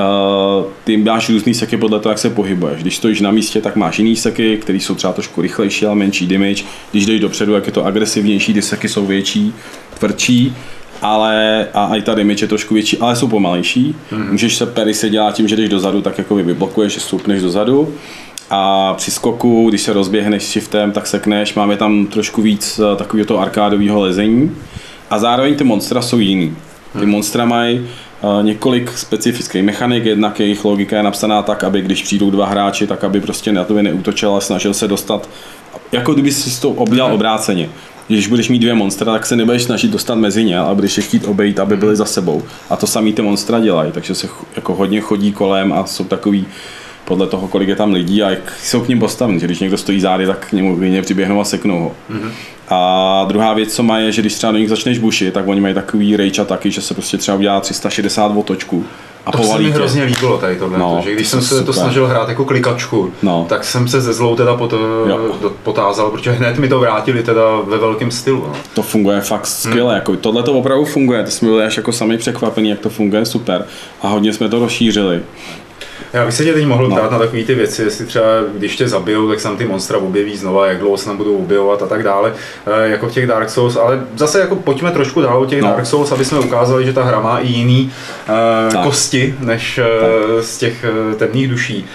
Uh, 0.00 0.64
ty 0.84 0.96
máš 0.96 1.28
různý 1.28 1.54
seky 1.54 1.76
podle 1.76 2.00
toho, 2.00 2.10
jak 2.10 2.18
se 2.18 2.30
pohybuješ. 2.30 2.82
Když 2.82 2.96
stojíš 2.96 3.20
na 3.20 3.30
místě, 3.30 3.60
tak 3.60 3.76
máš 3.76 3.98
jiný 3.98 4.16
seky, 4.16 4.56
které 4.56 4.78
jsou 4.78 4.94
třeba 4.94 5.12
trošku 5.12 5.42
rychlejší, 5.42 5.86
ale 5.86 5.94
menší 5.94 6.26
damage. 6.26 6.64
Když 6.90 7.06
jdeš 7.06 7.20
dopředu, 7.20 7.54
jak 7.54 7.66
je 7.66 7.72
to 7.72 7.84
agresivnější, 7.84 8.54
ty 8.54 8.62
seky 8.62 8.88
jsou 8.88 9.06
větší, 9.06 9.54
tvrdší 9.98 10.56
ale 11.02 11.66
a 11.74 11.96
i 11.96 12.02
ta 12.02 12.14
damage 12.14 12.44
je 12.44 12.48
trošku 12.48 12.74
větší, 12.74 12.98
ale 12.98 13.16
jsou 13.16 13.28
pomalejší. 13.28 13.94
Mm-hmm. 14.10 14.30
Můžeš 14.30 14.56
se 14.56 14.66
pery 14.66 14.94
se 14.94 15.08
dělat 15.08 15.34
tím, 15.34 15.48
že 15.48 15.56
jdeš 15.56 15.68
dozadu, 15.68 16.02
tak 16.02 16.18
jako 16.18 16.34
vyblokuješ, 16.34 16.92
že 16.92 17.00
stoupneš 17.00 17.42
dozadu 17.42 17.94
a 18.50 18.94
při 18.94 19.10
skoku, 19.10 19.68
když 19.68 19.82
se 19.82 19.92
rozběhneš 19.92 20.48
shiftem, 20.48 20.92
tak 20.92 21.06
sekneš, 21.06 21.54
máme 21.54 21.76
tam 21.76 22.06
trošku 22.06 22.42
víc 22.42 22.80
eh, 22.80 22.96
takového 22.96 23.26
toho 23.26 23.40
arkádového 23.40 24.00
lezení 24.00 24.56
a 25.10 25.18
zároveň 25.18 25.54
ty 25.54 25.64
monstra 25.64 26.02
jsou 26.02 26.18
jiný. 26.18 26.56
Ty 26.92 26.98
hmm. 26.98 27.10
monstra 27.10 27.44
mají 27.44 27.86
několik 28.42 28.98
specifických 28.98 29.62
mechanik, 29.62 30.04
jednak 30.04 30.40
jejich 30.40 30.64
logika 30.64 30.96
je 30.96 31.02
napsaná 31.02 31.42
tak, 31.42 31.64
aby 31.64 31.82
když 31.82 32.02
přijdou 32.02 32.30
dva 32.30 32.46
hráči, 32.46 32.86
tak 32.86 33.04
aby 33.04 33.20
prostě 33.20 33.52
na 33.52 33.64
tebe 33.64 33.82
neútočil 33.82 34.36
a 34.36 34.40
snažil 34.40 34.74
se 34.74 34.88
dostat, 34.88 35.28
jako 35.92 36.12
kdyby 36.12 36.32
si 36.32 36.60
to 36.60 36.70
obdělal 36.70 37.14
obráceně. 37.14 37.68
Když 38.08 38.26
budeš 38.26 38.48
mít 38.48 38.58
dvě 38.58 38.74
monstra, 38.74 39.12
tak 39.12 39.26
se 39.26 39.36
nebudeš 39.36 39.62
snažit 39.62 39.90
dostat 39.90 40.14
mezi 40.14 40.44
ně, 40.44 40.58
ale 40.58 40.74
budeš 40.74 40.96
je 40.96 41.02
chtít 41.02 41.24
obejít, 41.24 41.58
aby 41.58 41.76
byly 41.76 41.96
za 41.96 42.04
sebou. 42.04 42.42
A 42.70 42.76
to 42.76 42.86
samý 42.86 43.12
ty 43.12 43.22
monstra 43.22 43.60
dělají, 43.60 43.92
takže 43.92 44.14
se 44.14 44.28
jako 44.56 44.74
hodně 44.74 45.00
chodí 45.00 45.32
kolem 45.32 45.72
a 45.72 45.86
jsou 45.86 46.04
takový 46.04 46.46
podle 47.06 47.26
toho, 47.26 47.48
kolik 47.48 47.68
je 47.68 47.76
tam 47.76 47.92
lidí 47.92 48.22
a 48.22 48.30
jak 48.30 48.52
jsou 48.62 48.80
k 48.80 48.88
ním 48.88 48.98
postaveni. 48.98 49.40
Že 49.40 49.46
když 49.46 49.60
někdo 49.60 49.78
stojí 49.78 50.00
zády, 50.00 50.26
tak 50.26 50.46
k 50.48 50.52
němu 50.52 50.76
klidně 50.76 51.02
přiběhnou 51.02 51.40
a 51.40 51.44
seknou 51.44 51.80
ho. 51.80 51.92
Mm-hmm. 52.10 52.30
A 52.68 53.24
druhá 53.28 53.54
věc, 53.54 53.74
co 53.74 53.82
má, 53.82 53.98
je, 53.98 54.12
že 54.12 54.22
když 54.22 54.34
třeba 54.34 54.52
do 54.52 54.58
nich 54.58 54.68
začneš 54.68 54.98
bušit, 54.98 55.34
tak 55.34 55.48
oni 55.48 55.60
mají 55.60 55.74
takový 55.74 56.16
rage 56.16 56.44
taky, 56.44 56.70
že 56.70 56.80
se 56.80 56.94
prostě 56.94 57.18
třeba 57.18 57.36
udělá 57.36 57.60
360 57.60 58.32
otočku. 58.36 58.84
A 59.26 59.32
to 59.32 59.42
se 59.42 59.58
mi 59.58 59.70
hrozně 59.70 60.04
líbilo 60.04 60.38
tady 60.38 60.56
tohle, 60.56 60.78
no, 60.78 61.00
že 61.04 61.12
když 61.12 61.28
jsem 61.28 61.40
se 61.40 61.48
super. 61.48 61.66
to 61.66 61.72
snažil 61.72 62.06
hrát 62.06 62.28
jako 62.28 62.44
klikačku, 62.44 63.12
no. 63.22 63.46
tak 63.48 63.64
jsem 63.64 63.88
se 63.88 64.00
ze 64.00 64.12
zlou 64.12 64.36
teda 64.36 64.56
pot, 64.56 64.74
potázal, 65.62 66.10
protože 66.10 66.30
hned 66.30 66.58
mi 66.58 66.68
to 66.68 66.80
vrátili 66.80 67.22
teda 67.22 67.42
ve 67.66 67.78
velkém 67.78 68.10
stylu. 68.10 68.44
No. 68.46 68.52
To 68.74 68.82
funguje 68.82 69.20
fakt 69.20 69.46
skvěle, 69.46 69.88
hmm. 69.88 69.94
jako 69.94 70.16
tohle 70.16 70.42
to 70.42 70.52
opravdu 70.52 70.84
funguje, 70.84 71.24
to 71.24 71.30
jsme 71.30 71.48
byli 71.48 71.64
až 71.64 71.76
jako 71.76 71.92
sami 71.92 72.18
překvapení, 72.18 72.68
jak 72.68 72.78
to 72.78 72.90
funguje 72.90 73.24
super 73.24 73.64
a 74.02 74.08
hodně 74.08 74.32
jsme 74.32 74.48
to 74.48 74.58
rozšířili. 74.58 75.22
Já 76.12 76.24
bych 76.24 76.34
se 76.34 76.44
tě 76.44 76.54
teď 76.54 76.66
mohl 76.66 76.88
no. 76.88 76.96
ptát 76.96 77.10
na 77.10 77.18
takové 77.18 77.42
ty 77.42 77.54
věci, 77.54 77.82
jestli 77.82 78.06
třeba 78.06 78.26
když 78.54 78.76
tě 78.76 78.88
zabijou, 78.88 79.28
tak 79.28 79.40
se 79.40 79.48
tam 79.48 79.56
ty 79.56 79.64
monstra 79.64 79.98
objeví 79.98 80.36
znova, 80.36 80.66
jak 80.66 80.78
dlouho 80.78 80.96
se 80.96 81.06
tam 81.06 81.16
budou 81.16 81.36
objevovat 81.36 81.82
a 81.82 81.86
tak 81.86 82.02
dále, 82.02 82.32
eh, 82.66 82.88
jako 82.88 83.08
v 83.08 83.12
těch 83.12 83.26
Dark 83.26 83.50
Souls, 83.50 83.76
ale 83.76 84.00
zase 84.16 84.40
jako 84.40 84.56
pojďme 84.56 84.90
trošku 84.90 85.20
dál 85.20 85.42
o 85.42 85.46
těch 85.46 85.62
no. 85.62 85.68
Dark 85.68 85.86
Souls, 85.86 86.12
aby 86.12 86.24
jsme 86.24 86.38
ukázali, 86.38 86.86
že 86.86 86.92
ta 86.92 87.04
hra 87.04 87.20
má 87.20 87.38
i 87.38 87.48
jiný 87.48 87.92
uh, 88.74 88.84
kosti 88.84 89.34
než 89.40 89.78
uh, 89.78 90.40
z 90.40 90.58
těch 90.58 90.84
temných 91.16 91.48
duší. 91.48 91.86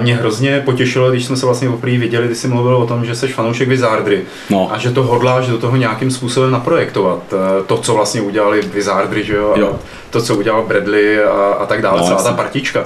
Mě 0.00 0.16
hrozně 0.16 0.62
potěšilo, 0.64 1.10
když 1.10 1.24
jsme 1.24 1.36
se 1.36 1.46
vlastně 1.46 1.68
poprvé 1.68 1.98
viděli, 1.98 2.26
když 2.26 2.38
jsi 2.38 2.48
mluvil 2.48 2.76
o 2.76 2.86
tom, 2.86 3.04
že 3.04 3.14
jsi 3.14 3.28
fanoušek 3.28 3.68
Wizardry 3.68 4.22
no. 4.50 4.68
a 4.72 4.78
že 4.78 4.90
to 4.90 5.02
hodláš 5.02 5.46
do 5.46 5.58
toho 5.58 5.76
nějakým 5.76 6.10
způsobem 6.10 6.50
naprojektovat. 6.50 7.34
To, 7.66 7.78
co 7.78 7.94
vlastně 7.94 8.20
udělali 8.20 8.60
Wizardry, 8.60 9.24
že 9.24 9.36
jo? 9.36 9.54
jo. 9.56 9.78
to, 10.10 10.22
co 10.22 10.36
udělal 10.36 10.62
Bradley 10.62 11.24
a, 11.24 11.30
a 11.52 11.66
tak 11.66 11.82
dále, 11.82 12.00
no, 12.00 12.06
celá 12.06 12.22
ta 12.22 12.32
partička. 12.32 12.84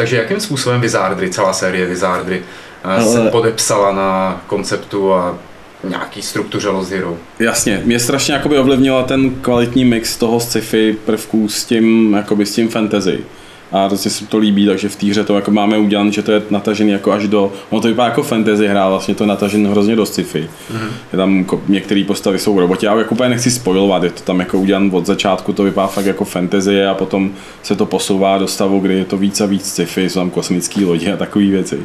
Takže 0.00 0.16
jakým 0.16 0.40
způsobem 0.40 0.80
Wizardry, 0.80 1.30
celá 1.30 1.52
série 1.52 1.86
Wizardry 1.86 2.42
Ale... 2.84 3.04
se 3.04 3.30
podepsala 3.30 3.92
na 3.92 4.42
konceptu 4.46 5.14
a 5.14 5.38
nějaký 5.84 6.22
struktuře 6.22 6.68
Lost 6.68 6.90
Hero. 6.90 7.16
Jasně, 7.38 7.82
mě 7.84 7.98
strašně 8.00 8.34
jakoby 8.34 8.58
ovlivnila 8.58 9.02
ten 9.02 9.30
kvalitní 9.30 9.84
mix 9.84 10.16
toho 10.16 10.40
sci-fi 10.40 10.96
prvků 11.04 11.48
s 11.48 11.64
tím, 11.64 12.14
jakoby 12.16 12.46
s 12.46 12.54
tím 12.54 12.68
fantasy 12.68 13.18
a 13.72 13.88
prostě 13.88 14.10
se 14.10 14.26
to 14.26 14.38
líbí, 14.38 14.66
takže 14.66 14.88
v 14.88 14.96
té 14.96 15.06
hře 15.06 15.24
to 15.24 15.36
jako 15.36 15.50
máme 15.50 15.78
udělat, 15.78 16.12
že 16.12 16.22
to 16.22 16.32
je 16.32 16.42
natažený 16.50 16.90
jako 16.90 17.12
až 17.12 17.28
do, 17.28 17.52
ono 17.70 17.80
to 17.80 17.88
vypadá 17.88 18.08
jako 18.08 18.22
fantasy 18.22 18.68
hra, 18.68 18.88
vlastně 18.88 19.14
to 19.14 19.24
je 19.24 19.28
natažený 19.28 19.66
hrozně 19.66 19.96
do 19.96 20.06
sci-fi. 20.06 20.42
Mm-hmm. 20.42 20.90
Je 21.12 21.16
tam 21.16 21.38
jako, 21.38 21.60
některé 21.68 22.04
postavy 22.06 22.38
jsou 22.38 22.60
roboti, 22.60 22.86
já 22.86 22.98
jako 22.98 23.14
úplně 23.14 23.28
nechci 23.28 23.50
spojovat, 23.50 24.02
je 24.02 24.10
to 24.10 24.22
tam 24.22 24.40
jako 24.40 24.58
udělan 24.58 24.90
od 24.92 25.06
začátku, 25.06 25.52
to 25.52 25.62
vypadá 25.62 25.86
fakt 25.86 26.06
jako 26.06 26.24
fantasy 26.24 26.84
a 26.84 26.94
potom 26.94 27.30
se 27.62 27.76
to 27.76 27.86
posouvá 27.86 28.38
do 28.38 28.46
stavu, 28.46 28.80
kdy 28.80 28.94
je 28.94 29.04
to 29.04 29.18
víc 29.18 29.40
a 29.40 29.46
víc 29.46 29.66
sci-fi, 29.66 30.10
jsou 30.10 30.20
tam 30.20 30.30
kosmické 30.30 30.84
lodi 30.84 31.12
a 31.12 31.16
takové 31.16 31.44
věci. 31.44 31.78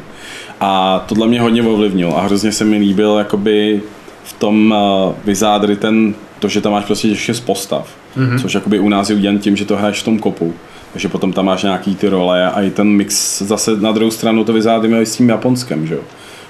A 0.60 1.04
tohle 1.08 1.26
mě 1.26 1.40
hodně 1.40 1.62
ovlivnilo 1.62 2.18
a 2.18 2.20
hrozně 2.20 2.52
se 2.52 2.64
mi 2.64 2.76
líbil 2.76 3.16
jakoby 3.18 3.82
v 4.26 4.32
tom 4.32 4.74
uh, 5.06 5.14
Wizardry 5.24 5.76
ten, 5.76 6.14
to, 6.38 6.48
že 6.48 6.60
tam 6.60 6.72
máš 6.72 6.84
prostě 6.84 7.08
těch 7.08 7.20
šest 7.20 7.40
postav, 7.40 7.88
mm-hmm. 8.16 8.40
což 8.40 8.54
jakoby 8.54 8.78
u 8.78 8.88
nás 8.88 9.10
je 9.10 9.16
udělan 9.16 9.38
tím, 9.38 9.56
že 9.56 9.64
to 9.64 9.76
hraješ 9.76 10.00
v 10.00 10.04
tom 10.04 10.18
kopu. 10.18 10.54
Takže 10.92 11.08
potom 11.08 11.32
tam 11.32 11.44
máš 11.44 11.62
nějaký 11.62 11.94
ty 11.94 12.08
role 12.08 12.50
a 12.50 12.62
i 12.62 12.70
ten 12.70 12.88
mix 12.88 13.42
zase 13.42 13.76
na 13.76 13.92
druhou 13.92 14.10
stranu 14.10 14.44
to 14.44 14.52
Wizardy 14.52 14.88
měli 14.88 15.06
s 15.06 15.16
tím 15.16 15.28
Japonskem, 15.28 15.86
že 15.86 15.94
jo 15.94 16.00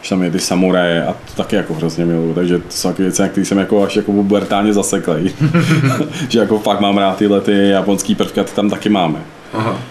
že 0.06 0.10
tam 0.10 0.22
je 0.22 0.30
ty 0.30 0.38
samuraje 0.38 1.06
a 1.06 1.12
to 1.12 1.42
taky 1.42 1.56
jako 1.56 1.74
hrozně 1.74 2.04
miluju, 2.04 2.34
takže 2.34 2.58
to 2.58 2.64
jsou 2.68 2.88
takové 2.88 3.04
věci, 3.04 3.22
které 3.28 3.46
jsem 3.46 3.58
jako 3.58 3.84
až 3.84 3.96
jako 3.96 4.12
pubertálně 4.12 4.72
zaseklej. 4.72 5.30
že 6.28 6.38
jako 6.38 6.58
fakt 6.58 6.80
mám 6.80 6.98
rád 6.98 7.16
tyhle 7.16 7.40
ty 7.40 7.68
japonský 7.68 8.14
prvky 8.14 8.40
a 8.40 8.44
ty 8.44 8.52
tam 8.54 8.70
taky 8.70 8.88
máme. 8.88 9.18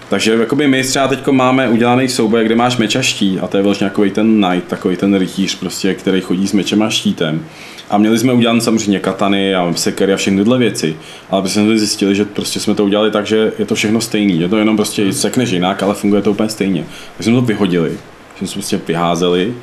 Takže 0.09 0.33
jakoby 0.33 0.67
my 0.67 0.83
třeba 0.83 1.07
teď 1.07 1.27
máme 1.27 1.69
udělaný 1.69 2.07
souboj, 2.07 2.45
kde 2.45 2.55
máš 2.55 2.77
meč 2.77 2.95
a 2.95 3.01
štít 3.01 3.39
a 3.41 3.47
to 3.47 3.57
je 3.57 3.63
vlastně 3.63 3.87
takový 3.87 4.11
ten 4.11 4.43
knight, 4.43 4.67
takový 4.67 4.97
ten 4.97 5.15
rytíř, 5.15 5.55
prostě, 5.55 5.93
který 5.93 6.21
chodí 6.21 6.47
s 6.47 6.53
mečem 6.53 6.81
a 6.81 6.89
štítem. 6.89 7.45
A 7.89 7.97
měli 7.97 8.19
jsme 8.19 8.33
udělat 8.33 8.63
samozřejmě 8.63 8.99
katany 8.99 9.55
a 9.55 9.73
sekery 9.75 10.13
a 10.13 10.17
všechny 10.17 10.39
tyhle 10.39 10.57
věci, 10.57 10.95
ale 11.29 11.41
prostě 11.41 11.59
jsme 11.59 11.77
zjistili, 11.77 12.15
že 12.15 12.25
prostě 12.25 12.59
jsme 12.59 12.75
to 12.75 12.85
udělali 12.85 13.11
tak, 13.11 13.27
že 13.27 13.51
je 13.59 13.65
to 13.65 13.75
všechno 13.75 14.01
stejný, 14.01 14.39
je 14.39 14.49
to 14.49 14.57
jenom 14.57 14.75
prostě 14.75 15.13
sekneš 15.13 15.49
jinak, 15.49 15.83
ale 15.83 15.93
funguje 15.93 16.21
to 16.21 16.31
úplně 16.31 16.49
stejně. 16.49 16.85
Takže 17.17 17.31
jsme 17.31 17.39
to 17.39 17.45
vyhodili, 17.45 17.91
jsme 18.37 18.47
prostě 18.47 18.79
vyházeli. 18.87 19.53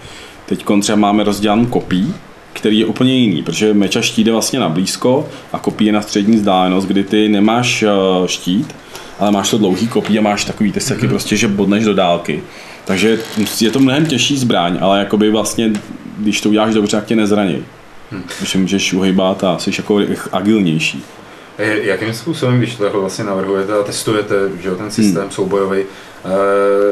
Teď 0.46 0.64
třeba 0.80 0.96
máme 0.96 1.24
rozdělanou 1.24 1.66
kopí, 1.66 2.14
který 2.52 2.78
je 2.78 2.86
úplně 2.86 3.14
jiný, 3.14 3.42
protože 3.42 3.74
meč 3.74 3.96
a 3.96 4.02
štít 4.02 4.26
je 4.26 4.32
vlastně 4.32 4.60
na 4.60 4.68
blízko 4.68 5.28
a 5.52 5.58
kopí 5.58 5.84
je 5.84 5.92
na 5.92 6.02
střední 6.02 6.36
vzdálenost, 6.36 6.86
kdy 6.86 7.04
ty 7.04 7.28
nemáš 7.28 7.82
eh, 7.82 7.88
štít, 8.26 8.74
ale 9.22 9.30
máš 9.30 9.50
to 9.50 9.58
dlouhý 9.58 9.88
kopí 9.88 10.18
a 10.18 10.22
máš 10.22 10.44
takový 10.44 10.72
ty 10.72 10.80
seky 10.80 11.06
mm-hmm. 11.06 11.08
prostě, 11.08 11.36
že 11.36 11.48
bodneš 11.48 11.84
do 11.84 11.94
dálky. 11.94 12.42
Takže 12.84 13.18
je 13.60 13.70
to 13.70 13.80
mnohem 13.80 14.06
těžší 14.06 14.38
zbraň, 14.38 14.78
ale 14.80 14.98
jakoby 14.98 15.30
vlastně, 15.30 15.72
když 16.18 16.40
to 16.40 16.48
uděláš 16.48 16.74
dobře, 16.74 16.96
tak 16.96 17.06
tě 17.06 17.16
nezraní. 17.16 17.64
Hmm. 18.10 18.22
Když 18.38 18.54
můžeš 18.54 18.92
uhejbat 18.92 19.44
a 19.44 19.58
jsi 19.58 19.70
jako 19.78 20.00
agilnější. 20.32 21.04
Jakým 21.58 22.14
způsobem, 22.14 22.58
když 22.58 22.76
to 22.76 23.00
vlastně 23.00 23.24
navrhujete 23.24 23.72
a 23.72 23.82
testujete 23.82 24.34
že 24.62 24.70
ten 24.70 24.90
systém 24.90 25.22
hmm. 25.22 25.30
soubojový, 25.30 25.78
Eh, 25.78 26.11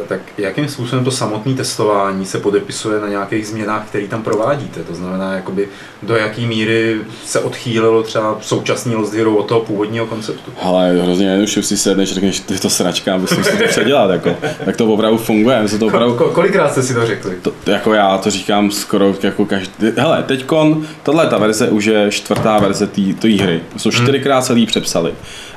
tak 0.09 0.21
jakým 0.39 0.69
způsobem 0.69 1.05
to 1.05 1.11
samotné 1.11 1.55
testování 1.55 2.27
se 2.27 2.39
podepisuje 2.39 3.01
na 3.01 3.09
nějakých 3.09 3.47
změnách, 3.47 3.89
které 3.89 4.07
tam 4.07 4.23
provádíte? 4.23 4.83
To 4.83 4.95
znamená, 4.95 5.33
jakoby 5.33 5.69
do 6.03 6.17
jaké 6.17 6.41
míry 6.41 7.01
se 7.25 7.41
odchýlilo 7.41 8.03
třeba 8.03 8.39
současný 8.41 8.95
Lost 8.95 9.15
Hero 9.15 9.37
od 9.37 9.47
toho 9.47 9.61
původního 9.61 10.07
konceptu? 10.07 10.53
Ale 10.63 11.03
hrozně 11.03 11.27
jednoduše 11.27 11.63
si 11.63 11.77
sedneš, 11.77 12.15
řekneš, 12.15 12.43
že 12.49 12.61
to 12.61 12.71
sračka, 12.71 13.19
bys 13.19 13.31
si 13.31 13.59
to 13.59 13.65
předělat, 13.69 14.11
jako. 14.11 14.37
tak 14.65 14.77
to 14.77 14.87
opravdu 14.87 15.19
funguje. 15.19 15.65
To 15.79 15.87
opravdu... 15.87 16.15
Ko, 16.15 16.25
kolikrát 16.25 16.73
jste 16.73 16.83
si 16.83 16.95
to 16.95 17.07
řekli? 17.07 17.37
To, 17.43 17.53
jako 17.67 17.95
já 17.95 18.19
to 18.19 18.31
říkám 18.31 18.71
skoro 18.71 19.15
jako 19.23 19.47
každý. 19.47 19.87
Hele, 19.97 20.23
teďkon, 20.23 20.87
tohle 21.03 21.27
ta 21.27 21.39
verze 21.39 21.69
už 21.69 21.85
je 21.85 22.11
čtvrtá 22.11 22.59
verze 22.59 22.87
té 22.87 23.29
hry. 23.29 23.61
Jsou 23.77 23.91
hmm. 23.91 24.03
čtyřikrát 24.03 24.45
celý 24.45 24.67
přepsali. 24.67 25.15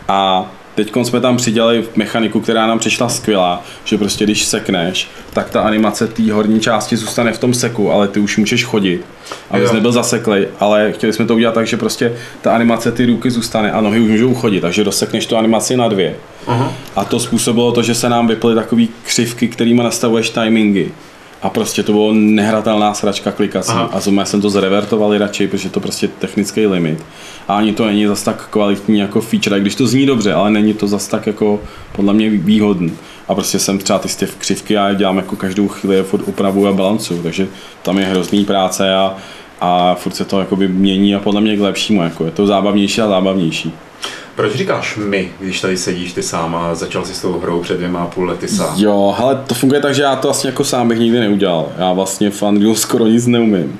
A 0.07 0.51
Teď 0.75 0.91
jsme 1.03 1.19
tam 1.19 1.37
přidělali 1.37 1.83
mechaniku, 1.95 2.41
která 2.41 2.67
nám 2.67 2.79
přišla 2.79 3.09
skvělá, 3.09 3.63
že 3.83 3.97
prostě 3.97 4.23
když 4.23 4.45
sekneš, 4.45 5.07
tak 5.33 5.49
ta 5.49 5.61
animace 5.61 6.07
té 6.07 6.31
horní 6.31 6.59
části 6.59 6.97
zůstane 6.97 7.31
v 7.33 7.39
tom 7.39 7.53
seku, 7.53 7.91
ale 7.91 8.07
ty 8.07 8.19
už 8.19 8.37
můžeš 8.37 8.63
chodit, 8.63 9.05
abys 9.51 9.69
jo. 9.69 9.73
nebyl 9.73 9.91
zaseklej, 9.91 10.47
ale 10.59 10.91
chtěli 10.91 11.13
jsme 11.13 11.25
to 11.25 11.35
udělat 11.35 11.55
tak, 11.55 11.67
že 11.67 11.77
prostě 11.77 12.13
ta 12.41 12.55
animace 12.55 12.91
ty 12.91 13.05
ruky 13.05 13.31
zůstane 13.31 13.71
a 13.71 13.81
nohy 13.81 13.99
už 13.99 14.11
můžou 14.11 14.33
chodit, 14.33 14.61
takže 14.61 14.83
dosekneš 14.83 15.25
tu 15.25 15.37
animaci 15.37 15.77
na 15.77 15.87
dvě. 15.87 16.15
Uh-huh. 16.47 16.71
A 16.95 17.05
to 17.05 17.19
způsobilo 17.19 17.71
to, 17.71 17.83
že 17.83 17.95
se 17.95 18.09
nám 18.09 18.27
vyply 18.27 18.55
takové 18.55 18.83
křivky, 19.03 19.47
kterými 19.47 19.83
nastavuješ 19.83 20.29
timingy 20.29 20.91
a 21.43 21.50
prostě 21.50 21.83
to 21.83 21.91
bylo 21.91 22.13
nehratelná 22.13 22.93
sračka 22.93 23.31
klikací. 23.31 23.71
Aha. 23.71 23.89
A 23.93 24.00
zuma 24.00 24.25
jsem 24.25 24.41
to 24.41 24.50
zrevertovali 24.50 25.17
radši, 25.17 25.47
protože 25.47 25.69
to 25.69 25.79
prostě 25.79 26.07
technický 26.07 26.67
limit. 26.67 27.03
A 27.47 27.57
ani 27.57 27.73
to 27.73 27.85
není 27.85 28.05
zas 28.05 28.23
tak 28.23 28.47
kvalitní 28.50 29.00
jako 29.00 29.21
feature, 29.21 29.59
když 29.59 29.75
to 29.75 29.88
zní 29.88 30.05
dobře, 30.05 30.33
ale 30.33 30.51
není 30.51 30.73
to 30.73 30.88
zas 30.88 31.07
tak 31.07 31.27
jako 31.27 31.59
podle 31.95 32.13
mě 32.13 32.29
výhodný. 32.29 32.93
A 33.27 33.35
prostě 33.35 33.59
jsem 33.59 33.77
třeba 33.77 34.00
ty 34.00 34.09
stěv 34.09 34.35
křivky 34.35 34.77
a 34.77 34.93
dělám 34.93 35.17
jako 35.17 35.35
každou 35.35 35.67
chvíli 35.67 36.03
furt 36.03 36.27
upravu 36.27 36.67
a 36.67 36.71
balancu, 36.71 37.19
takže 37.23 37.47
tam 37.81 38.00
je 38.00 38.05
hrozný 38.05 38.45
práce 38.45 38.95
a, 38.95 39.15
a 39.62 39.95
furt 39.95 40.15
se 40.15 40.25
to 40.25 40.39
jakoby 40.39 40.67
mění 40.67 41.15
a 41.15 41.19
podle 41.19 41.41
mě 41.41 41.57
k 41.57 41.62
lepšímu, 41.62 42.03
jako 42.03 42.25
je 42.25 42.31
to 42.31 42.47
zábavnější 42.47 43.01
a 43.01 43.07
zábavnější. 43.07 43.73
Proč 44.35 44.55
říkáš 44.55 44.95
my, 44.97 45.31
když 45.39 45.61
tady 45.61 45.77
sedíš 45.77 46.13
ty 46.13 46.23
sám 46.23 46.55
a 46.55 46.75
začal 46.75 47.05
si 47.05 47.13
s 47.13 47.21
tou 47.21 47.39
hrou 47.39 47.61
před 47.61 47.77
dvěma 47.77 47.99
a 47.99 48.07
půl 48.07 48.25
lety 48.25 48.47
sám? 48.47 48.73
Jo, 48.77 49.15
ale 49.17 49.43
to 49.47 49.55
funguje 49.55 49.81
tak, 49.81 49.95
že 49.95 50.01
já 50.01 50.15
to 50.15 50.27
vlastně 50.27 50.49
jako 50.49 50.63
sám 50.63 50.87
bych 50.87 50.99
nikdy 50.99 51.19
neudělal. 51.19 51.71
Já 51.77 51.93
vlastně 51.93 52.29
v 52.29 52.43
Unreal 52.43 52.75
skoro 52.75 53.07
nic 53.07 53.27
neumím. 53.27 53.79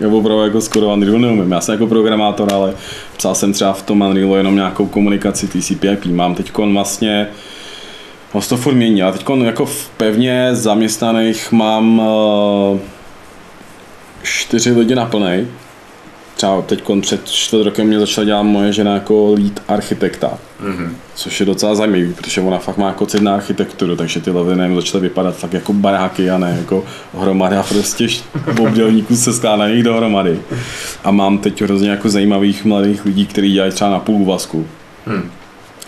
Já 0.00 0.08
opravdu 0.08 0.44
jako 0.44 0.60
skoro 0.60 0.86
Unreal 0.86 1.18
neumím. 1.18 1.52
Já 1.52 1.60
jsem 1.60 1.72
jako 1.72 1.86
programátor, 1.86 2.54
ale 2.54 2.74
psal 3.16 3.34
jsem 3.34 3.52
třeba 3.52 3.72
v 3.72 3.82
tom 3.82 4.00
Unrealu 4.00 4.36
jenom 4.36 4.54
nějakou 4.54 4.86
komunikaci 4.86 5.46
TCP/IP. 5.46 6.06
Mám 6.06 6.34
teď 6.34 6.52
vlastně 6.56 7.28
Vlastně 8.34 8.56
to 8.56 8.62
furt 8.62 8.74
mění. 8.74 9.02
A 9.02 9.12
teď 9.12 9.24
jako 9.44 9.66
v 9.66 9.88
pevně 9.96 10.48
zaměstnaných 10.52 11.52
mám 11.52 11.98
uh, 11.98 12.78
čtyři 14.22 14.72
lidi 14.72 14.94
na 14.94 15.06
plnej, 15.06 15.46
třeba 16.44 16.62
teď 16.62 16.82
před 17.00 17.30
čtvrt 17.30 17.64
rokem 17.64 17.86
mě 17.86 18.00
začala 18.00 18.24
dělat 18.24 18.42
moje 18.42 18.72
žena 18.72 18.94
jako 18.94 19.34
lead 19.38 19.62
architekta, 19.68 20.38
mm-hmm. 20.62 20.88
což 21.14 21.40
je 21.40 21.46
docela 21.46 21.74
zajímavý, 21.74 22.12
protože 22.14 22.40
ona 22.40 22.58
fakt 22.58 22.76
má 22.76 22.86
jako 22.86 23.06
na 23.20 23.34
architekturu, 23.34 23.96
takže 23.96 24.20
ty 24.20 24.30
leviny 24.30 24.74
začaly 24.74 25.02
vypadat 25.02 25.36
fakt 25.36 25.52
jako 25.52 25.72
baráky 25.72 26.30
a 26.30 26.38
ne 26.38 26.56
jako 26.58 26.84
hromada 27.18 27.62
prostě 27.62 28.06
obdělníků 28.60 29.16
se 29.16 29.32
skládaných 29.32 29.82
dohromady. 29.82 30.38
A 31.04 31.10
mám 31.10 31.38
teď 31.38 31.62
hrozně 31.62 31.90
jako 31.90 32.08
zajímavých 32.08 32.64
mladých 32.64 33.04
lidí, 33.04 33.26
kteří 33.26 33.52
dělají 33.52 33.72
třeba 33.72 33.90
na 33.90 33.98
půl 33.98 34.16
úvazku. 34.16 34.66
Hmm 35.06 35.30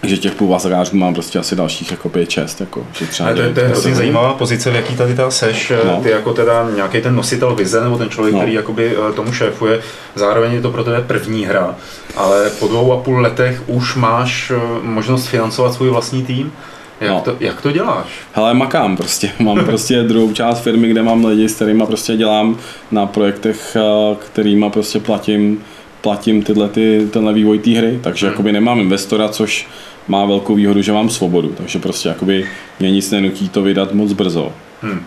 že 0.02 0.18
těch 0.18 0.34
půvazagářů 0.34 0.96
mám 0.96 1.14
prostě 1.14 1.38
asi 1.38 1.56
dalších 1.56 1.90
jako 1.90 2.08
5-6. 2.08 2.56
Jako, 2.60 2.86
že 2.92 3.06
třeba 3.06 3.34
to, 3.34 3.40
je, 3.40 3.54
to 3.54 3.60
je 3.60 3.68
hrozně 3.68 3.94
zajímavá 3.94 4.34
pozice, 4.34 4.70
v 4.70 4.74
jaký 4.74 4.96
tady 4.96 5.14
ta 5.14 5.30
seš. 5.30 5.72
No. 5.84 6.00
Ty 6.02 6.10
jako 6.10 6.32
teda 6.32 6.70
nějaký 6.74 7.00
ten 7.00 7.14
nositel 7.14 7.54
vize, 7.54 7.80
nebo 7.80 7.98
ten 7.98 8.10
člověk, 8.10 8.34
no. 8.34 8.40
který 8.40 8.54
jakoby 8.54 8.96
eh, 8.96 9.12
tomu 9.12 9.32
šéfuje. 9.32 9.80
Zároveň 10.14 10.52
je 10.52 10.60
to 10.60 10.70
pro 10.70 10.84
tebe 10.84 11.04
první 11.06 11.46
hra, 11.46 11.76
ale 12.16 12.50
po 12.50 12.68
dvou 12.68 12.92
a 12.92 12.96
půl 12.96 13.20
letech 13.20 13.62
už 13.66 13.94
máš 13.94 14.52
eh, 14.56 14.60
možnost 14.82 15.26
financovat 15.26 15.74
svůj 15.74 15.90
vlastní 15.90 16.24
tým. 16.24 16.52
Jak, 17.00 17.10
no. 17.10 17.20
to, 17.20 17.36
jak 17.40 17.60
to 17.60 17.72
děláš? 17.72 18.06
Hele, 18.32 18.54
makám 18.54 18.96
prostě. 18.96 19.30
Mám 19.38 19.64
prostě 19.64 20.02
druhou 20.02 20.32
část 20.32 20.60
firmy, 20.60 20.88
kde 20.88 21.02
mám 21.02 21.24
lidi, 21.24 21.48
s 21.48 21.54
kterými 21.54 21.86
prostě 21.86 22.16
dělám 22.16 22.58
na 22.90 23.06
projektech, 23.06 23.76
eh, 23.76 24.16
kterými 24.32 24.70
prostě 24.70 25.00
platím 25.00 25.64
platím 26.06 26.42
tyhle, 26.42 26.68
ty, 26.68 27.08
tenhle 27.10 27.32
vývoj 27.32 27.58
té 27.58 27.70
hry, 27.70 27.98
takže 28.02 28.26
hmm. 28.26 28.32
jakoby 28.32 28.52
nemám 28.52 28.80
investora, 28.80 29.28
což 29.28 29.68
má 30.08 30.24
velkou 30.24 30.54
výhodu, 30.54 30.82
že 30.82 30.92
mám 30.92 31.10
svobodu, 31.10 31.48
takže 31.56 31.78
prostě 31.78 32.08
jakoby 32.08 32.46
mě 32.80 32.90
nic 32.90 33.10
nenutí 33.10 33.48
to 33.48 33.62
vydat 33.62 33.92
moc 33.92 34.12
brzo. 34.12 34.52
Hmm. 34.82 35.00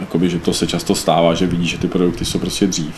Jakoby, 0.00 0.30
že 0.30 0.38
to 0.38 0.52
se 0.52 0.66
často 0.66 0.94
stává, 0.94 1.34
že 1.34 1.46
vidí, 1.46 1.66
že 1.66 1.78
ty 1.78 1.88
produkty 1.88 2.24
jsou 2.24 2.38
prostě 2.38 2.66
dřív. 2.66 2.94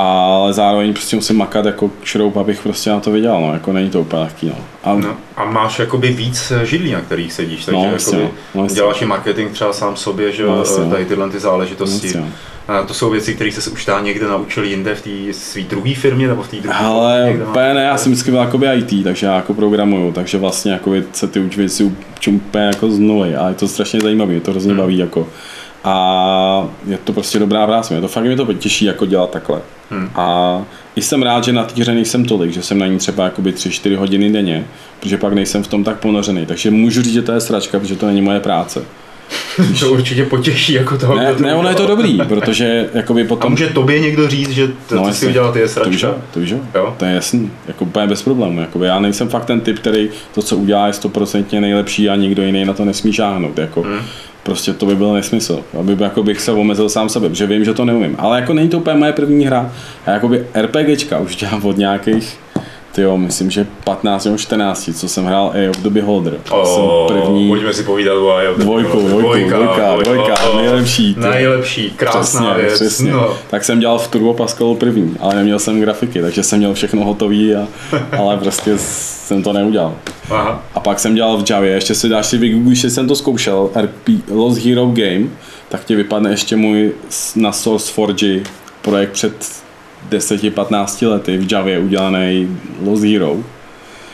Ale 0.00 0.52
zároveň 0.52 0.92
prostě 0.92 1.16
musím 1.16 1.36
makat 1.36 1.66
jako 1.66 1.90
šroub, 2.04 2.36
abych 2.36 2.62
prostě 2.62 2.90
na 2.90 3.00
to 3.00 3.10
vydělal, 3.10 3.40
no, 3.40 3.52
jako 3.52 3.72
není 3.72 3.90
to 3.90 4.00
úplně 4.00 4.22
lehký, 4.22 4.46
no. 4.46 4.54
A, 4.84 4.94
no, 4.94 5.16
a 5.36 5.44
máš 5.44 5.78
jakoby 5.78 6.08
víc 6.08 6.52
židlí, 6.62 6.92
na 6.92 7.00
kterých 7.00 7.32
sedíš, 7.32 7.64
takže 7.64 7.80
no, 7.80 7.92
jakoby 7.92 8.28
no, 8.54 8.66
děláš 8.66 9.02
i 9.02 9.06
marketing 9.06 9.52
třeba 9.52 9.72
sám 9.72 9.96
sobě, 9.96 10.32
že 10.32 10.46
no, 10.46 10.64
tady 10.90 11.04
tyhle 11.04 11.30
ty 11.30 11.38
záležitosti. 11.40 12.12
No, 12.16 12.24
a 12.68 12.82
to 12.82 12.94
jsou 12.94 13.10
věci, 13.10 13.34
které 13.34 13.52
se 13.52 13.70
už 13.70 13.84
tam 13.84 14.04
někde 14.04 14.26
naučil 14.26 14.64
jinde 14.64 14.94
v 14.94 15.02
té 15.02 15.34
své 15.34 15.62
druhé 15.62 15.94
firmě 15.94 16.28
nebo 16.28 16.42
v 16.42 16.48
té 16.48 16.56
druhé 16.56 16.78
Ale 16.78 17.36
úplně 17.48 17.74
ne, 17.74 17.82
já 17.82 17.98
jsem 17.98 18.12
vždycky 18.12 18.30
byl 18.30 18.40
jakoby 18.40 18.66
IT, 18.74 19.04
takže 19.04 19.26
já 19.26 19.36
jako 19.36 19.54
programuju, 19.54 20.12
takže 20.12 20.38
vlastně 20.38 20.72
jako 20.72 20.92
se 21.12 21.28
ty 21.28 21.40
už 21.40 21.56
věci 21.56 21.92
učím 22.16 22.36
úplně 22.36 22.64
jako 22.64 22.90
z 22.90 22.98
nuly 22.98 23.36
a 23.36 23.48
je 23.48 23.54
to 23.54 23.68
strašně 23.68 24.00
zajímavé, 24.00 24.34
je 24.34 24.40
to 24.40 24.50
hrozně 24.50 24.70
hmm. 24.70 24.80
baví 24.80 24.98
jako. 24.98 25.28
A 25.88 26.68
je 26.86 26.98
to 26.98 27.12
prostě 27.12 27.38
dobrá 27.38 27.66
práce, 27.66 27.94
mě 27.94 28.00
to 28.00 28.08
fakt 28.08 28.24
mě 28.24 28.36
to 28.36 28.52
těší 28.52 28.84
jako 28.84 29.06
dělat 29.06 29.30
takhle. 29.30 29.60
Hmm. 29.90 30.10
A 30.14 30.62
i 30.96 31.02
jsem 31.02 31.22
rád, 31.22 31.44
že 31.44 31.52
na 31.52 31.64
té 31.64 31.80
hře 31.80 31.94
nejsem 31.94 32.24
tolik, 32.24 32.52
že 32.52 32.62
jsem 32.62 32.78
na 32.78 32.86
ní 32.86 32.98
třeba 32.98 33.30
3-4 33.30 33.96
hodiny 33.96 34.32
denně, 34.32 34.64
protože 35.00 35.18
pak 35.18 35.32
nejsem 35.32 35.62
v 35.62 35.68
tom 35.68 35.84
tak 35.84 35.98
ponořený. 35.98 36.46
Takže 36.46 36.70
můžu 36.70 37.02
říct, 37.02 37.12
že 37.12 37.22
to 37.22 37.32
je 37.32 37.40
sračka, 37.40 37.78
protože 37.78 37.96
to 37.96 38.06
není 38.06 38.22
moje 38.22 38.40
práce. 38.40 38.84
to 39.80 39.92
určitě 39.92 40.24
potěší 40.24 40.72
jako 40.72 40.98
toho. 40.98 41.16
Ne, 41.16 41.34
ne, 41.38 41.54
ono 41.54 41.68
je 41.68 41.74
to 41.74 41.86
dobrý, 41.86 42.18
protože 42.28 42.90
jakoby 42.94 43.24
potom... 43.24 43.46
A 43.46 43.50
může 43.50 43.66
tobě 43.66 44.00
někdo 44.00 44.28
říct, 44.28 44.50
že 44.50 44.68
to, 44.88 44.94
no, 44.94 45.12
si 45.12 45.26
udělal 45.26 45.52
ty 45.52 45.58
je 45.58 45.68
sračka? 45.68 45.90
To 45.90 45.90
víš, 45.90 46.04
to 46.30 46.40
víš, 46.40 46.50
jo? 46.74 46.94
to 46.96 47.04
je 47.04 47.14
jasný, 47.14 47.50
jako 47.68 47.84
úplně 47.84 48.06
bez 48.06 48.22
problémů. 48.22 48.60
Jakoby 48.60 48.86
já 48.86 49.00
nejsem 49.00 49.28
fakt 49.28 49.44
ten 49.44 49.60
typ, 49.60 49.78
který 49.78 50.08
to, 50.34 50.42
co 50.42 50.56
udělá, 50.56 50.86
je 50.86 50.92
stoprocentně 50.92 51.60
nejlepší 51.60 52.08
a 52.08 52.16
nikdo 52.16 52.42
jiný 52.42 52.64
na 52.64 52.72
to 52.72 52.84
nesmí 52.84 53.12
šáhnout. 53.12 53.58
Jako. 53.58 53.82
Hmm 53.82 54.00
prostě 54.48 54.72
to 54.72 54.86
by 54.86 54.96
byl 54.96 55.12
nesmysl, 55.12 55.64
aby 55.80 55.96
jako 56.00 56.22
bych 56.22 56.40
se 56.40 56.52
omezil 56.52 56.88
sám 56.88 57.08
sebe, 57.08 57.28
protože 57.28 57.46
vím, 57.46 57.64
že 57.64 57.74
to 57.74 57.84
neumím. 57.84 58.16
Ale 58.18 58.40
jako 58.40 58.54
není 58.54 58.68
to 58.68 58.78
úplně 58.78 58.96
moje 58.96 59.12
první 59.12 59.46
hra. 59.46 59.72
A 60.06 60.10
jakoby 60.10 60.44
RPGčka 60.54 61.18
už 61.18 61.36
dělám 61.36 61.64
od 61.64 61.76
nějakých 61.76 62.38
jo, 62.98 63.16
myslím, 63.16 63.50
že 63.50 63.66
15 63.84 64.24
nebo 64.24 64.38
14, 64.38 64.90
co 64.94 65.08
jsem 65.08 65.24
hrál 65.24 65.50
Eye 65.54 65.70
of 65.70 65.76
the 65.76 65.90
Beholder. 65.90 66.38
Oh, 66.50 66.64
jsem 66.64 67.16
první... 67.16 67.48
Pojďme 67.48 67.74
si 67.74 67.82
povídat 67.82 68.16
o 68.16 68.36
Eye 68.36 68.50
of 68.50 68.56
the 68.56 68.62
dvojku, 68.62 68.98
dvojku, 68.98 69.20
dvojka, 69.20 69.56
dvojka, 69.56 69.94
dvojka, 69.94 70.34
dvojka, 70.34 70.56
nejlepší. 70.56 71.14
Ty. 71.14 71.20
Nejlepší, 71.20 71.90
krásná 71.90 72.40
přesně, 72.40 72.62
věc. 72.62 72.74
Přesně. 72.74 73.12
No. 73.12 73.36
Tak 73.50 73.64
jsem 73.64 73.80
dělal 73.80 73.98
v 73.98 74.08
Turbo 74.08 74.34
Pascalu 74.34 74.74
první, 74.74 75.16
ale 75.20 75.34
neměl 75.34 75.58
jsem 75.58 75.80
grafiky, 75.80 76.22
takže 76.22 76.42
jsem 76.42 76.58
měl 76.58 76.74
všechno 76.74 77.04
hotový, 77.04 77.54
a, 77.54 77.68
ale 78.18 78.36
prostě 78.36 78.78
jsem 78.78 79.42
to 79.42 79.52
neudělal. 79.52 79.94
Aha. 80.30 80.62
A 80.74 80.80
pak 80.80 80.98
jsem 80.98 81.14
dělal 81.14 81.36
v 81.36 81.50
Javě, 81.50 81.70
ještě 81.70 81.94
si 81.94 82.08
dáš 82.08 82.26
si 82.26 82.38
vygooglíš, 82.38 82.80
že 82.80 82.90
jsem 82.90 83.08
to 83.08 83.16
zkoušel, 83.16 83.70
RP, 83.74 84.08
Lost 84.30 84.64
Hero 84.64 84.86
Game, 84.86 85.26
tak 85.68 85.84
ti 85.84 85.94
vypadne 85.94 86.30
ještě 86.30 86.56
můj 86.56 86.92
na 87.36 87.52
SourceForge 87.52 88.42
projekt 88.82 89.12
před 89.12 89.67
10-15 90.10 91.08
lety 91.08 91.38
v 91.38 91.52
Javě 91.52 91.78
udělaný 91.78 92.58
Lost 92.84 93.04
Hero. 93.04 93.36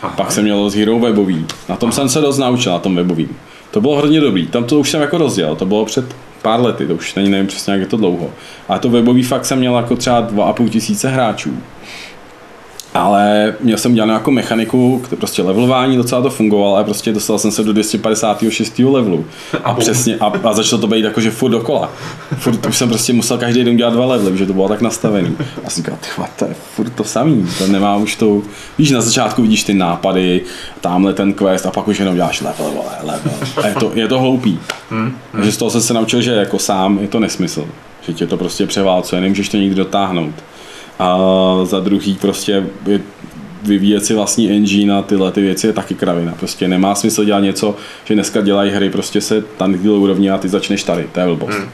Aha. 0.03 0.15
Pak 0.17 0.33
jsem 0.33 0.45
měl 0.45 0.59
Lost 0.59 0.77
Hero 0.77 0.99
webový. 0.99 1.47
Na 1.69 1.77
tom 1.77 1.89
Aha. 1.89 1.97
jsem 1.97 2.09
se 2.09 2.21
dost 2.21 2.39
naučil, 2.39 2.73
na 2.73 2.79
tom 2.79 2.97
webovým. 2.97 3.37
To 3.71 3.81
bylo 3.81 3.97
hodně 3.97 4.21
dobrý. 4.21 4.47
Tam 4.47 4.65
to 4.65 4.79
už 4.81 4.91
jsem 4.91 5.01
jako 5.01 5.19
rozdělal. 5.19 5.57
To 5.57 5.67
bylo 5.67 5.85
před 5.85 6.05
pár 6.43 6.61
lety, 6.61 6.87
to 6.87 6.95
už 6.95 7.15
není, 7.15 7.31
nevím 7.31 7.47
přesně, 7.47 7.73
jak 7.73 7.81
je 7.81 7.87
to 7.87 7.97
dlouho. 7.97 8.31
A 8.69 8.79
to 8.79 8.89
webový 8.89 9.23
fakt 9.23 9.45
jsem 9.45 9.59
měl 9.59 9.77
jako 9.77 9.97
třeba 9.97 10.23
2,5 10.23 10.69
tisíce 10.69 11.09
hráčů 11.09 11.57
ale 12.95 13.55
měl 13.61 13.79
jsem 13.79 13.95
dělanou 13.95 14.13
jako 14.13 14.31
mechaniku, 14.31 15.03
kde 15.09 15.17
prostě 15.17 15.43
levelování 15.43 15.97
docela 15.97 16.23
to 16.23 16.31
fungovalo, 16.31 16.75
ale 16.75 16.85
prostě 16.85 17.13
dostal 17.13 17.39
jsem 17.39 17.51
se 17.51 17.65
do 17.65 17.73
256. 17.73 18.79
levelu. 18.79 19.25
A 19.65 19.75
přesně, 19.75 20.17
a, 20.17 20.33
a 20.45 20.53
začalo 20.55 20.81
to 20.81 20.87
být 20.87 21.05
jakože 21.05 21.31
furt 21.31 21.51
dokola. 21.51 21.91
Furt 22.39 22.67
už 22.67 22.77
jsem 22.77 22.89
prostě 22.89 23.13
musel 23.13 23.39
každý 23.39 23.65
den 23.65 23.77
dělat 23.77 23.93
dva 23.93 24.07
levely, 24.07 24.39
že 24.39 24.47
to 24.47 24.53
bylo 24.53 24.69
tak 24.69 24.81
nastavený. 24.81 25.37
A 25.65 25.71
jsem 25.71 25.85
říkal, 25.85 25.99
tyhle, 26.01 26.29
to 26.39 26.45
je 26.45 26.55
furt 26.75 26.91
to 26.91 27.05
samý, 27.05 27.49
to 27.59 27.67
nemá 27.67 27.97
už 27.97 28.17
to, 28.17 28.43
víš, 28.79 28.91
na 28.91 29.01
začátku 29.01 29.43
vidíš 29.43 29.65
ty 29.65 29.75
nápady, 29.75 30.41
tamhle 30.81 31.15
ten 31.15 31.33
quest 31.33 31.67
a 31.67 31.71
pak 31.71 31.89
už 31.89 31.99
jenom 31.99 32.15
děláš 32.15 32.41
level, 32.41 32.67
level, 32.67 32.83
level. 33.03 33.33
A 33.63 33.67
je 33.67 33.75
to, 33.75 33.93
je 33.95 34.09
to 34.09 34.21
hloupý. 34.21 34.59
Hmm. 34.91 35.17
Takže 35.33 35.53
z 35.53 35.57
toho 35.57 35.71
jsem 35.71 35.81
se 35.81 35.95
naučil, 35.95 36.23
že 36.23 36.31
jako 36.31 36.59
sám 36.59 36.99
je 36.99 37.09
to 37.09 37.21
nesmysl. 37.21 37.67
Že 38.07 38.13
tě 38.13 38.27
to 38.27 38.37
prostě 38.37 38.67
převálcuje, 38.67 39.21
nemůžeš 39.21 39.49
to 39.49 39.57
nikdy 39.57 39.75
dotáhnout 39.75 40.35
a 40.99 41.19
za 41.63 41.81
druhý 41.81 42.15
prostě 42.15 42.67
vyvíjet 43.63 44.05
si 44.05 44.15
vlastní 44.15 44.51
engine 44.51 44.95
a 44.95 45.03
tyhle 45.03 45.33
ty 45.33 45.41
věci 45.41 45.67
je 45.67 45.73
taky 45.73 45.95
kravina. 45.95 46.35
Prostě 46.39 46.69
nemá 46.69 46.95
smysl 46.95 47.25
dělat 47.25 47.41
něco, 47.41 47.77
že 48.05 48.15
dneska 48.15 48.41
dělají 48.41 48.71
hry, 48.71 48.91
prostě 48.91 49.21
se 49.21 49.43
tam 49.57 49.87
úrovně 49.87 50.33
a 50.33 50.39
ty 50.39 50.49
začneš 50.49 50.83
tady, 50.83 51.09
to 51.13 51.21
je 51.21 51.27
blbost. 51.27 51.55
Hmm. 51.55 51.69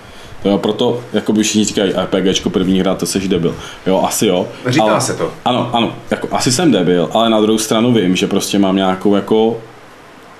Jo, 0.45 0.59
proto 0.59 1.01
jako 1.13 1.33
by 1.33 1.43
všichni 1.43 1.65
říkají 1.65 1.93
RPGčko 1.93 2.51
první 2.51 2.81
hra, 2.81 2.95
to 2.95 3.07
seš 3.07 3.29
debil. 3.29 3.55
Jo, 3.87 4.03
asi 4.09 4.27
jo. 4.27 4.49
Říká 4.67 4.85
ale, 4.85 5.01
se 5.01 5.15
to. 5.15 5.33
Ano, 5.45 5.71
ano, 5.73 5.95
jako 6.11 6.29
asi 6.33 6.53
jsem 6.53 6.73
debil, 6.73 7.09
ale 7.13 7.31
na 7.31 7.41
druhou 7.41 7.59
stranu 7.59 7.93
vím, 7.93 8.17
že 8.17 8.27
prostě 8.27 8.59
mám 8.59 8.77
nějakou 8.77 9.17
jako 9.17 9.61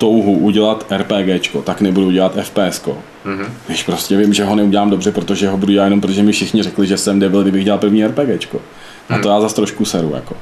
touhu 0.01 0.33
udělat 0.33 0.87
RPGčko, 0.97 1.63
tak 1.63 1.81
nebudu 1.81 2.11
dělat 2.11 2.37
FPSko. 2.43 2.99
Mm-hmm. 3.27 3.47
Když 3.67 3.83
prostě 3.83 4.17
vím, 4.17 4.35
že 4.35 4.45
ho 4.45 4.57
neudělám 4.57 4.91
dobře, 4.91 5.13
protože 5.13 5.49
ho 5.49 5.57
budu 5.57 5.73
dělat 5.73 5.85
jenom 5.85 6.01
protože 6.01 6.23
mi 6.23 6.33
všichni 6.33 6.63
řekli, 6.63 6.87
že 6.87 6.97
jsem 6.97 7.19
debil, 7.19 7.43
kdybych 7.43 7.65
dělal 7.65 7.79
první 7.79 8.07
RPGčko. 8.07 8.61
A 9.11 9.19
to 9.19 9.29
hmm. 9.29 9.37
já 9.37 9.41
zase 9.41 9.55
trošku 9.55 9.85
seru. 9.85 10.13
Jako. 10.15 10.35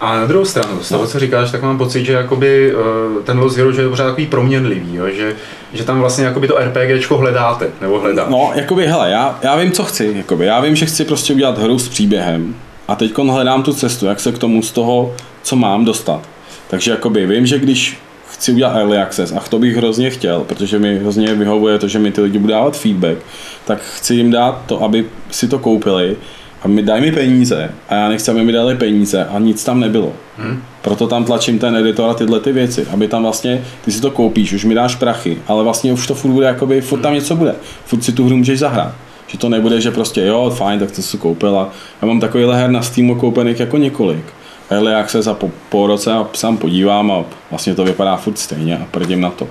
A 0.00 0.16
na 0.16 0.26
druhou 0.26 0.44
stranu, 0.44 0.82
z 0.82 0.88
toho, 0.88 1.02
no. 1.02 1.08
co 1.08 1.18
říkáš, 1.18 1.50
tak 1.50 1.62
mám 1.62 1.78
pocit, 1.78 2.04
že 2.04 2.12
jakoby, 2.12 2.74
uh, 2.74 3.22
ten 3.22 3.38
Lost 3.38 3.56
Hero 3.56 3.72
že 3.72 3.82
je 3.82 3.88
pořád 3.88 4.04
takový 4.04 4.26
proměnlivý, 4.26 4.94
jo? 4.94 5.06
Že, 5.16 5.36
že 5.72 5.84
tam 5.84 6.00
vlastně 6.00 6.24
jakoby 6.24 6.48
to 6.48 6.58
RPGčko 6.58 7.16
hledáte, 7.16 7.70
nebo 7.80 8.00
hledáš. 8.00 8.26
No, 8.30 8.52
jakoby, 8.54 8.86
hele, 8.86 9.10
já, 9.10 9.38
já 9.42 9.56
vím, 9.56 9.72
co 9.72 9.84
chci. 9.84 10.12
Jakoby. 10.16 10.46
Já 10.46 10.60
vím, 10.60 10.76
že 10.76 10.86
chci 10.86 11.04
prostě 11.04 11.32
udělat 11.32 11.58
hru 11.58 11.78
s 11.78 11.88
příběhem 11.88 12.54
a 12.88 12.94
teď 12.94 13.18
hledám 13.18 13.62
tu 13.62 13.72
cestu, 13.72 14.06
jak 14.06 14.20
se 14.20 14.32
k 14.32 14.38
tomu 14.38 14.62
z 14.62 14.70
toho, 14.70 15.14
co 15.42 15.56
mám, 15.56 15.84
dostat. 15.84 16.20
Takže 16.68 16.90
jakoby 16.90 17.26
vím, 17.26 17.46
že 17.46 17.58
když 17.58 17.98
chci 18.36 18.52
udělat 18.52 18.76
early 18.76 18.98
access 18.98 19.32
a 19.32 19.40
to 19.40 19.58
bych 19.58 19.76
hrozně 19.76 20.10
chtěl, 20.10 20.40
protože 20.40 20.78
mi 20.78 20.98
hrozně 20.98 21.34
vyhovuje 21.34 21.78
to, 21.78 21.88
že 21.88 21.98
mi 21.98 22.12
ty 22.12 22.20
lidi 22.20 22.38
budou 22.38 22.52
dávat 22.52 22.76
feedback, 22.76 23.18
tak 23.64 23.82
chci 23.82 24.14
jim 24.14 24.30
dát 24.30 24.62
to, 24.66 24.82
aby 24.82 25.04
si 25.30 25.48
to 25.48 25.58
koupili 25.58 26.16
a 26.62 26.68
mi 26.68 26.82
daj 26.82 27.00
mi 27.00 27.12
peníze 27.12 27.70
a 27.88 27.94
já 27.94 28.08
nechci, 28.08 28.30
aby 28.30 28.44
mi 28.44 28.52
dali 28.52 28.74
peníze 28.74 29.24
a 29.24 29.38
nic 29.38 29.64
tam 29.64 29.80
nebylo. 29.80 30.12
Hmm. 30.38 30.62
Proto 30.82 31.06
tam 31.06 31.24
tlačím 31.24 31.58
ten 31.58 31.76
editor 31.76 32.10
a 32.10 32.14
tyhle 32.14 32.40
ty 32.40 32.52
věci, 32.52 32.86
aby 32.92 33.08
tam 33.08 33.22
vlastně, 33.22 33.64
ty 33.84 33.92
si 33.92 34.00
to 34.00 34.10
koupíš, 34.10 34.52
už 34.52 34.64
mi 34.64 34.74
dáš 34.74 34.94
prachy, 34.94 35.38
ale 35.46 35.64
vlastně 35.64 35.92
už 35.92 36.06
to 36.06 36.14
furt 36.14 36.30
bude, 36.30 36.46
jakoby, 36.46 36.80
furt 36.80 37.00
tam 37.00 37.14
něco 37.14 37.36
bude. 37.36 37.54
Furt 37.84 38.04
si 38.04 38.12
tu 38.12 38.26
hru 38.26 38.36
můžeš 38.36 38.58
zahrát. 38.58 38.94
Že 39.26 39.38
to 39.38 39.48
nebude, 39.48 39.80
že 39.80 39.90
prostě 39.90 40.24
jo, 40.24 40.52
fajn, 40.56 40.80
tak 40.80 40.90
to 40.90 41.02
si 41.02 41.18
koupil 41.18 41.58
a 41.58 41.70
já 42.02 42.08
mám 42.08 42.20
takovýhle 42.20 42.56
her 42.56 42.70
na 42.70 42.82
Steamu 42.82 43.14
koupených 43.14 43.60
jako 43.60 43.76
několik 43.76 44.35
early 44.70 44.94
access 44.94 45.26
a 45.26 45.34
po, 45.34 45.50
po 45.68 45.86
roce 45.86 46.12
a 46.12 46.28
sám 46.32 46.56
podívám 46.56 47.10
a 47.10 47.24
vlastně 47.50 47.74
to 47.74 47.84
vypadá 47.84 48.16
furt 48.16 48.38
stejně 48.38 48.78
a 48.78 48.86
prdím 48.90 49.20
na 49.20 49.30
to. 49.30 49.48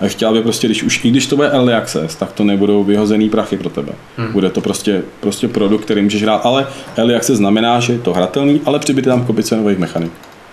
A 0.00 0.08
chtěl 0.08 0.32
by 0.32 0.42
prostě, 0.42 0.66
když 0.66 0.82
už, 0.82 1.04
i 1.04 1.10
když 1.10 1.26
to 1.26 1.36
bude 1.36 1.50
early 1.50 1.74
access, 1.74 2.16
tak 2.16 2.32
to 2.32 2.44
nebudou 2.44 2.84
vyhozený 2.84 3.30
prachy 3.30 3.56
pro 3.56 3.68
tebe. 3.68 3.92
Hmm. 4.16 4.32
Bude 4.32 4.50
to 4.50 4.60
prostě, 4.60 5.02
prostě 5.20 5.48
produkt, 5.48 5.84
který 5.84 6.02
můžeš 6.02 6.22
hrát, 6.22 6.46
ale 6.46 6.66
early 6.96 7.14
access 7.14 7.38
znamená, 7.38 7.80
že 7.80 7.92
je 7.92 7.98
to 7.98 8.12
hratelný, 8.12 8.60
ale 8.64 8.78
přibyte 8.78 9.10
tam 9.10 9.26
kopice 9.26 9.56
nových 9.56 9.78
mechanik. 9.78 10.12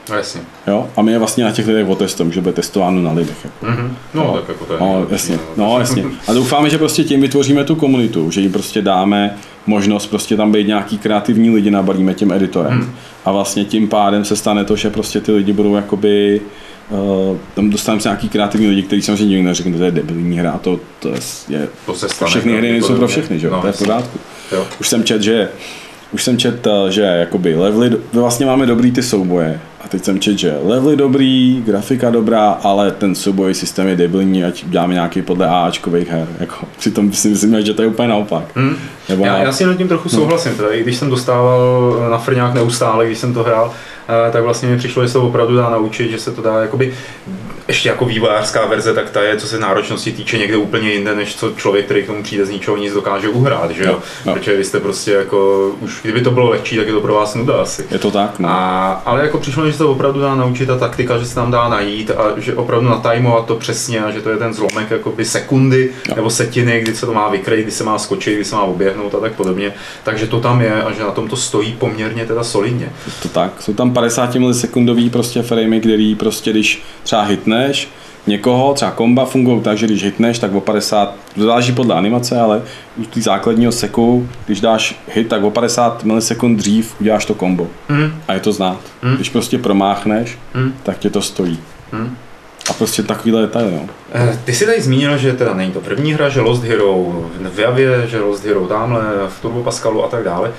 No, 0.09 0.15
jasně. 0.15 0.41
Jo? 0.67 0.89
A 0.97 1.01
my 1.01 1.11
je 1.11 1.19
vlastně 1.19 1.43
na 1.43 1.51
těch 1.51 1.67
lidech 1.67 1.87
otestujeme, 1.87 2.33
že 2.33 2.41
bude 2.41 2.53
testováno 2.53 3.01
na 3.01 3.11
lidech. 3.11 3.37
Jako. 3.43 3.65
Mm-hmm. 3.65 3.91
No, 4.13 4.23
no, 4.23 4.33
tak 4.33 4.47
jako 4.47 4.65
to 4.65 4.73
je 4.73 4.79
no, 4.79 5.07
jasně. 5.09 5.39
No, 5.57 5.79
jasně. 5.79 6.05
A 6.27 6.33
doufáme, 6.33 6.69
že 6.69 6.77
prostě 6.77 7.03
tím 7.03 7.21
vytvoříme 7.21 7.63
tu 7.63 7.75
komunitu, 7.75 8.31
že 8.31 8.41
jim 8.41 8.51
prostě 8.51 8.81
dáme 8.81 9.37
možnost 9.67 10.07
prostě 10.07 10.37
tam 10.37 10.51
být 10.51 10.67
nějaký 10.67 10.97
kreativní 10.97 11.49
lidi, 11.49 11.71
nabalíme 11.71 12.13
tím 12.13 12.31
editorem. 12.31 12.73
Mm. 12.73 12.93
A 13.25 13.31
vlastně 13.31 13.65
tím 13.65 13.87
pádem 13.87 14.25
se 14.25 14.35
stane 14.35 14.65
to, 14.65 14.75
že 14.75 14.89
prostě 14.89 15.21
ty 15.21 15.31
lidi 15.31 15.53
budou 15.53 15.75
jakoby 15.75 16.41
Uh, 16.89 17.37
tam 17.55 17.69
dostaneme 17.69 18.01
se 18.01 18.09
nějaký 18.09 18.29
kreativní 18.29 18.67
lidi, 18.67 18.83
kteří 18.83 19.01
samozřejmě 19.01 19.25
nikdo 19.25 19.47
neřekne, 19.47 19.71
že 19.71 19.77
to 19.77 19.83
je 19.83 19.91
debilní 19.91 20.39
hra, 20.39 20.57
to, 20.57 20.79
to 20.99 21.09
je, 21.49 21.67
to 21.85 21.95
se 21.95 22.09
stane, 22.09 22.29
všechny 22.29 22.57
hry 22.57 22.71
nejsou 22.71 22.95
pro 22.95 23.07
všechny, 23.07 23.39
že? 23.39 23.49
No, 23.49 23.61
to 23.61 23.67
je 23.67 23.73
v 23.73 23.77
pořádku. 23.77 24.19
Už 24.79 24.89
jsem 24.89 25.03
čet, 25.03 25.21
že 25.21 25.49
už 26.11 26.23
jsem 26.23 26.37
čet, 26.37 26.67
eh, 26.67 26.91
že 26.91 27.01
jakoby 27.01 27.55
levely, 27.55 27.97
vlastně 28.13 28.45
máme 28.45 28.65
dobrý 28.65 28.91
ty 28.91 29.03
souboje, 29.03 29.59
a 29.85 29.87
teď 29.87 30.05
jsem 30.05 30.19
čet, 30.19 30.37
že 30.37 30.57
levely 30.63 30.95
dobrý, 30.95 31.63
grafika 31.65 32.09
dobrá, 32.09 32.49
ale 32.49 32.91
ten 32.91 33.15
soubojový 33.15 33.53
systém 33.53 33.87
je 33.87 33.95
debilní, 33.95 34.43
ať 34.43 34.65
děláme 34.65 34.93
nějaký 34.93 35.21
podle 35.21 35.47
AAčkových 35.47 36.07
her. 36.07 36.27
Jako, 36.39 36.55
přitom 36.77 37.13
si 37.13 37.27
myslím, 37.27 37.65
že 37.65 37.73
to 37.73 37.81
je 37.81 37.87
úplně 37.87 38.07
naopak. 38.07 38.43
Hmm. 38.55 38.75
Nebo 39.09 39.25
já, 39.25 39.33
na... 39.33 39.39
já 39.39 39.51
si 39.51 39.65
nad 39.65 39.77
tím 39.77 39.87
trochu 39.87 40.09
no. 40.13 40.19
souhlasím. 40.19 40.55
Teda, 40.55 40.69
I 40.69 40.83
když 40.83 40.97
jsem 40.97 41.09
dostával 41.09 41.95
na 42.11 42.17
frňák 42.17 42.53
neustále, 42.53 43.05
když 43.05 43.17
jsem 43.17 43.33
to 43.33 43.43
hrál, 43.43 43.73
eh, 44.27 44.31
tak 44.31 44.43
vlastně 44.43 44.69
mi 44.69 44.77
přišlo, 44.77 45.03
že 45.03 45.07
se 45.07 45.13
to 45.13 45.27
opravdu 45.27 45.55
dá 45.55 45.69
naučit, 45.69 46.11
že 46.11 46.19
se 46.19 46.31
to 46.31 46.41
dá 46.41 46.61
jakoby 46.61 46.93
ještě 47.67 47.89
jako 47.89 48.05
vývojářská 48.05 48.65
verze, 48.65 48.93
tak 48.93 49.09
ta 49.09 49.21
je, 49.21 49.37
co 49.37 49.47
se 49.47 49.59
náročnosti 49.59 50.11
týče, 50.11 50.37
někde 50.37 50.57
úplně 50.57 50.91
jinde, 50.91 51.15
než 51.15 51.35
co 51.35 51.51
člověk, 51.51 51.85
který 51.85 52.03
k 52.03 52.07
tomu 52.07 52.23
přijde 52.23 52.45
z 52.45 52.49
ničeho 52.49 52.77
nic 52.77 52.93
dokáže 52.93 53.29
uhrát, 53.29 53.71
že 53.71 53.83
jo? 53.83 53.91
No, 53.91 54.01
no. 54.25 54.33
Protože 54.33 54.57
vy 54.57 54.63
jste 54.63 54.79
prostě 54.79 55.11
jako, 55.11 55.71
už 55.79 55.99
kdyby 56.01 56.21
to 56.21 56.31
bylo 56.31 56.49
lehčí, 56.49 56.77
tak 56.77 56.87
je 56.87 56.93
to 56.93 57.01
pro 57.01 57.13
vás 57.13 57.35
nuda 57.35 57.61
asi. 57.61 57.85
Je 57.91 57.99
to 57.99 58.11
tak, 58.11 58.39
no. 58.39 58.49
A, 58.49 58.91
ale 59.05 59.21
jako 59.21 59.37
přišlo, 59.37 59.65
že 59.71 59.77
se 59.77 59.83
to 59.83 59.91
opravdu 59.91 60.21
dá 60.21 60.35
naučit 60.35 60.69
a 60.69 60.77
taktika, 60.77 61.17
že 61.17 61.25
se 61.25 61.35
tam 61.35 61.51
dá 61.51 61.69
najít 61.69 62.11
a 62.11 62.39
že 62.39 62.55
opravdu 62.55 62.89
natajmovat 62.89 63.45
to 63.45 63.55
přesně 63.55 63.99
a 63.99 64.11
že 64.11 64.21
to 64.21 64.29
je 64.29 64.37
ten 64.37 64.53
zlomek 64.53 64.91
jakoby 64.91 65.25
sekundy 65.25 65.89
no. 66.09 66.15
nebo 66.15 66.29
setiny, 66.29 66.81
kdy 66.81 66.95
se 66.95 67.05
to 67.05 67.13
má 67.13 67.29
vykrejit, 67.29 67.63
kdy 67.63 67.71
se 67.71 67.83
má 67.83 67.99
skočit, 67.99 68.35
kdy 68.35 68.45
se 68.45 68.55
má 68.55 68.61
oběhnout 68.61 69.15
a 69.15 69.19
tak 69.19 69.33
podobně. 69.33 69.73
Takže 70.03 70.27
to 70.27 70.39
tam 70.39 70.61
je 70.61 70.83
a 70.83 70.91
že 70.91 71.03
na 71.03 71.11
tom 71.11 71.27
to 71.27 71.35
stojí 71.35 71.73
poměrně 71.73 72.25
teda 72.25 72.43
solidně. 72.43 72.89
To 73.21 73.29
tak, 73.29 73.61
jsou 73.61 73.73
tam 73.73 73.93
50 73.93 74.35
milisekundový 74.35 75.09
prostě 75.09 75.41
framey, 75.41 75.79
který 75.79 76.15
prostě 76.15 76.51
když 76.51 76.83
třeba 77.03 77.21
hitneš, 77.21 77.89
někoho, 78.27 78.73
třeba 78.73 78.91
komba 78.91 79.25
fungují 79.25 79.61
tak, 79.61 79.77
že 79.77 79.85
když 79.85 80.03
hitneš, 80.03 80.39
tak 80.39 80.53
o 80.53 80.61
50, 80.61 81.15
záleží 81.37 81.71
podle 81.71 81.95
animace, 81.95 82.39
ale 82.39 82.61
u 82.97 83.05
té 83.05 83.21
základního 83.21 83.71
seku, 83.71 84.29
když 84.45 84.61
dáš 84.61 85.01
hit, 85.07 85.27
tak 85.27 85.43
o 85.43 85.51
50 85.51 86.03
milisekund 86.03 86.57
dřív 86.57 86.95
uděláš 87.01 87.25
to 87.25 87.33
kombo. 87.33 87.67
Mm. 87.89 88.13
A 88.27 88.33
je 88.33 88.39
to 88.39 88.51
znát. 88.51 88.79
Mm. 89.01 89.15
Když 89.15 89.29
prostě 89.29 89.57
promáchneš, 89.57 90.37
mm. 90.53 90.73
tak 90.83 90.97
tě 90.97 91.09
to 91.09 91.21
stojí. 91.21 91.59
Mm. 91.91 92.17
A 92.69 92.73
prostě 92.73 93.03
takovýhle 93.03 93.41
detail, 93.41 93.71
no. 93.71 93.89
Ty 94.45 94.53
jsi 94.53 94.65
tady 94.65 94.81
zmínil, 94.81 95.17
že 95.17 95.33
teda 95.33 95.53
není 95.53 95.71
to 95.71 95.81
první 95.81 96.13
hra, 96.13 96.29
že 96.29 96.41
Lost 96.41 96.63
Hero 96.63 97.05
v 97.53 97.59
Javě, 97.59 98.07
že 98.07 98.19
Lost 98.19 98.45
Hero 98.45 98.67
tamhle, 98.67 99.03
v 99.27 99.41
Turbo 99.41 99.63
Pascalu 99.63 100.05
a 100.05 100.07
tak 100.07 100.23
dále. 100.23 100.51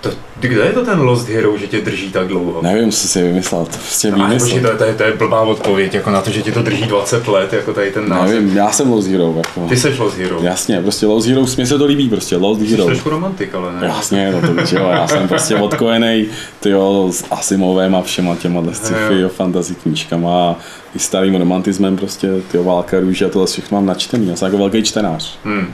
To, 0.00 0.10
kde 0.40 0.60
je 0.64 0.72
to 0.72 0.84
ten 0.84 1.00
Lost 1.00 1.28
Hero, 1.28 1.58
že 1.58 1.66
tě 1.66 1.80
drží 1.80 2.10
tak 2.12 2.28
dlouho? 2.28 2.62
Nevím, 2.62 2.90
co 2.90 3.08
si 3.08 3.22
vymyslel, 3.22 3.64
to 3.64 3.70
prostě 3.76 4.10
No, 4.10 4.26
vymyslel. 4.28 4.60
to, 4.60 4.66
je- 4.68 4.74
to, 4.76 4.84
je, 4.84 4.94
to 4.94 5.02
je 5.02 5.12
blbá 5.12 5.40
odpověď, 5.40 5.94
jako 5.94 6.10
na 6.10 6.20
to, 6.20 6.30
že 6.30 6.42
ti 6.42 6.52
to 6.52 6.62
drží 6.62 6.82
20 6.86 7.28
let, 7.28 7.52
jako 7.52 7.72
tady 7.72 7.90
ten 7.90 8.08
název. 8.08 8.34
Nevím, 8.34 8.56
já 8.56 8.70
jsem 8.72 8.90
Lost 8.92 9.08
Hero, 9.08 9.34
jako. 9.36 9.66
Ty 9.68 9.76
seš 9.76 9.98
Lost 9.98 10.18
Hero. 10.18 10.38
Jasně, 10.42 10.80
prostě 10.82 11.06
Lost 11.06 11.28
Hero, 11.28 11.44
mě 11.56 11.66
se 11.66 11.78
to 11.78 11.84
líbí, 11.86 12.08
prostě 12.08 12.36
Lost 12.36 12.60
Jsi 12.60 12.66
Hero. 12.66 12.84
trošku 12.84 13.10
romantik, 13.10 13.54
ale 13.54 13.72
ne. 13.80 13.86
Jasně, 13.86 14.32
no 14.32 14.40
to 14.40 14.76
jo, 14.76 14.88
já 14.90 15.08
jsem 15.08 15.28
prostě 15.28 15.56
odkojený 15.56 16.26
tyjo, 16.60 17.08
s 17.12 17.24
Asimovem 17.30 17.94
a 17.94 18.02
všema 18.02 18.36
těma 18.36 18.62
sci-fi, 18.72 19.20
jo, 19.20 19.28
fantasy 19.28 19.74
knížkama 19.74 20.30
a 20.50 20.56
i 20.94 20.98
starým 20.98 21.34
romantismem 21.34 21.96
prostě, 21.96 22.28
tyjo, 22.50 22.64
Válka 22.64 23.00
růže 23.00 23.24
a 23.26 23.28
tohle 23.28 23.46
všechno 23.46 23.76
mám 23.78 23.86
načtený, 23.86 24.28
já 24.28 24.36
jsem 24.36 24.46
jako 24.46 24.58
velký 24.58 24.82
čtenář. 24.82 25.38
Hmm. 25.44 25.66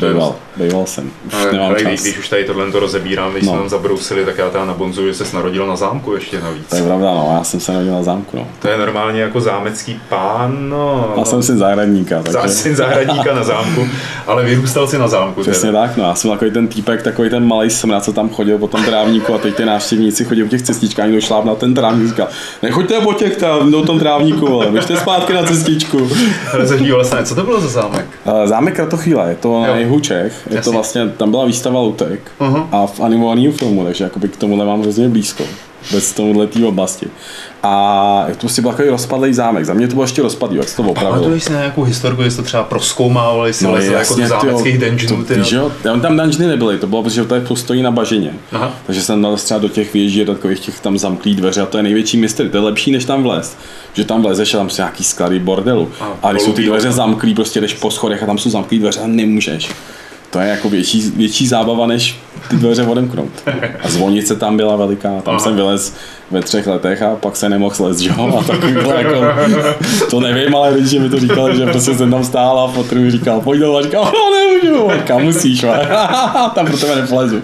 Bejval, 0.00 0.36
bejval 0.56 0.86
jsem, 0.86 1.10
už 1.26 1.34
Ale, 1.34 1.52
nemám 1.52 1.66
ale 1.68 1.82
čas. 1.82 2.00
když, 2.02 2.18
už 2.18 2.28
tady 2.28 2.44
tohle 2.44 2.72
to 2.72 2.80
rozebírám, 2.80 3.32
když 3.32 3.44
No. 3.44 3.50
jsme 3.52 3.58
tam 3.58 3.68
zabrousili, 3.68 4.24
tak 4.24 4.38
já 4.38 4.50
teda 4.50 4.64
na 4.64 4.74
Bonzu, 4.74 5.06
že 5.06 5.14
se 5.14 5.36
narodil 5.36 5.66
na 5.66 5.76
zámku 5.76 6.14
ještě 6.14 6.40
navíc. 6.40 6.66
To 6.70 6.76
je 6.76 6.82
pravda, 6.82 7.06
no, 7.06 7.32
já 7.38 7.44
jsem 7.44 7.60
se 7.60 7.72
narodil 7.72 7.92
na 7.94 8.02
zámku, 8.02 8.36
no. 8.36 8.46
To 8.62 8.68
je 8.68 8.78
normálně 8.78 9.20
jako 9.22 9.40
zámecký 9.40 10.00
pán, 10.08 10.68
no. 10.70 11.14
Já 11.18 11.24
jsem 11.24 11.42
syn 11.42 11.58
zahradníka, 11.58 12.22
takže... 12.22 12.48
syn 12.48 12.76
zahradníka 12.76 13.34
na 13.34 13.42
zámku, 13.44 13.88
ale 14.26 14.44
vyrůstal 14.44 14.86
si 14.86 14.98
na 14.98 15.08
zámku. 15.08 15.40
Přesně 15.40 15.68
teda. 15.68 15.80
tak, 15.86 15.96
no, 15.96 16.04
já 16.04 16.14
jsem 16.14 16.30
takový 16.30 16.50
ten 16.50 16.68
týpek, 16.68 17.02
takový 17.02 17.30
ten 17.30 17.46
malý 17.48 17.70
smrad, 17.70 18.04
co 18.04 18.12
tam 18.12 18.28
chodil 18.28 18.58
po 18.58 18.68
tom 18.68 18.84
trávníku 18.84 19.34
a 19.34 19.38
teď 19.38 19.54
ty 19.54 19.64
návštěvníci 19.64 20.24
chodí 20.24 20.42
po 20.42 20.48
těch 20.48 20.62
cestičkách, 20.62 21.06
někdo 21.06 21.20
šláp 21.20 21.44
na 21.44 21.54
ten 21.54 21.74
trávník, 21.74 22.08
říká, 22.08 22.28
nechoďte 22.62 23.00
po 23.00 23.12
těch 23.12 23.36
tam, 23.36 23.70
do 23.70 23.82
tom 23.82 23.98
trávníku, 23.98 24.54
ale 24.54 24.66
běžte 24.70 24.96
zpátky 24.96 25.32
na 25.32 25.42
cestičku. 25.42 26.10
Díval 26.78 27.04
se, 27.04 27.24
co 27.24 27.34
to 27.34 27.42
bylo 27.42 27.60
za 27.60 27.68
zámek? 27.68 28.06
Eh, 28.44 28.48
Zámek 28.48 28.76
Kratochvíle, 28.76 29.28
je 29.28 29.34
to 29.34 29.60
na 29.62 29.68
Jo. 29.68 29.74
jihu 29.76 30.00
Čech, 30.00 30.48
je 30.50 30.54
to 30.54 30.56
Jasně. 30.56 30.72
vlastně, 30.72 31.08
tam 31.08 31.30
byla 31.30 31.44
výstava 31.44 31.80
Lutek 31.80 32.32
Aha. 32.40 32.68
a 32.72 32.86
v 32.86 33.00
animovaném 33.00 33.52
filmu, 33.52 33.84
takže 33.84 34.04
jakoby 34.04 34.28
k 34.28 34.36
tomuhle 34.36 34.66
mám 34.66 34.82
hrozně 34.82 35.08
blízko, 35.08 35.44
bez 35.92 36.12
tomuhle 36.12 36.46
té 36.46 36.64
oblasti. 36.66 37.06
A 37.62 38.26
to 38.30 38.38
prostě 38.38 38.62
byl 38.62 38.70
takový 38.70 38.88
rozpadlý 38.88 39.34
zámek, 39.34 39.64
za 39.64 39.74
mě 39.74 39.88
to 39.88 39.94
bylo 39.94 40.04
ještě 40.04 40.22
rozpadlý, 40.22 40.56
jak 40.56 40.68
se 40.68 40.76
to 40.76 40.82
opravilo. 40.82 41.14
Pamatuješ 41.14 41.44
si 41.44 41.52
na 41.52 41.58
nějakou 41.58 41.82
historku, 41.82 42.22
jestli 42.22 42.36
to 42.36 42.42
třeba 42.42 42.62
proskoumávali, 42.62 43.52
si 43.52 43.64
no, 43.64 43.72
lezli 43.72 43.94
jako 43.94 44.14
do 44.14 44.26
zámeckých 44.26 44.78
dungeonů, 44.78 45.24
to, 45.24 45.34
víš, 45.34 45.52
jo, 45.52 45.72
tam, 45.82 46.00
dungeony 46.00 46.46
nebyly, 46.46 46.78
to 46.78 46.86
bylo, 46.86 47.02
protože 47.02 47.24
to 47.24 47.34
je 47.34 47.42
stojí 47.54 47.82
na 47.82 47.90
bažině. 47.90 48.34
Aha. 48.52 48.72
Takže 48.86 49.02
jsem 49.02 49.22
dal 49.22 49.36
třeba 49.36 49.60
do 49.60 49.68
těch 49.68 49.94
věží, 49.94 50.24
do 50.24 50.34
takových 50.34 50.60
těch 50.60 50.80
tam 50.80 50.98
zamklých 50.98 51.36
dveře 51.36 51.60
a 51.60 51.66
to 51.66 51.76
je 51.76 51.82
největší 51.82 52.16
mystery, 52.16 52.48
to 52.48 52.56
je 52.56 52.62
lepší 52.62 52.92
než 52.92 53.04
tam 53.04 53.22
vlez. 53.22 53.56
Že 53.94 54.04
tam 54.04 54.22
vlezeš 54.22 54.54
a 54.54 54.58
tam 54.58 54.70
jsou 54.70 54.82
nějaký 54.82 55.04
sklady 55.04 55.38
bordelu. 55.38 55.90
A, 56.00 56.12
A, 56.22 56.32
když 56.32 56.42
jsou 56.42 56.52
ty 56.52 56.62
dveře 56.62 56.92
zamklý, 56.92 57.34
prostě 57.34 57.60
jdeš 57.60 57.74
po 57.74 57.90
schodech 57.90 58.22
a 58.22 58.26
tam 58.26 58.38
jsou 58.38 58.50
zamklý 58.50 58.78
dveře 58.78 59.00
a 59.00 59.06
nemůžeš. 59.06 59.70
To 60.30 60.38
je 60.38 60.48
jako 60.48 60.68
větší, 60.68 61.12
větší 61.16 61.46
zábava, 61.46 61.86
než 61.86 62.18
ty 62.50 62.56
dveře 62.56 62.82
odemknout. 62.82 63.30
A 63.82 63.88
zvonice 63.88 64.36
tam 64.36 64.56
byla 64.56 64.76
veliká, 64.76 65.08
tam 65.08 65.34
Aha. 65.34 65.38
jsem 65.38 65.56
vylez 65.56 65.96
ve 66.30 66.42
třech 66.42 66.66
letech 66.66 67.02
a 67.02 67.16
pak 67.16 67.36
se 67.36 67.48
nemohl 67.48 67.74
slez, 67.74 68.00
jo? 68.00 68.38
A 68.38 68.42
takovýhle 68.42 68.94
jako, 69.02 69.24
to 70.10 70.20
nevím, 70.20 70.54
ale 70.54 70.70
rodiče 70.70 70.98
mi 70.98 71.08
to 71.08 71.20
říkali, 71.20 71.56
že 71.56 71.66
prostě 71.66 71.94
jsem 71.94 72.10
tam 72.10 72.24
stál 72.24 72.58
a 72.60 72.68
fotr 72.68 72.96
mi 72.96 73.10
říkal, 73.10 73.40
pojď 73.40 73.60
dolů 73.60 73.76
a 73.76 73.82
říkal, 73.82 74.12
no 74.14 74.36
nemůžu, 74.36 75.02
kam 75.06 75.22
musíš, 75.22 75.64
va? 75.64 75.78
tam 76.54 76.66
pro 76.66 76.76
tebe 76.76 76.96
neplezu. 76.96 77.42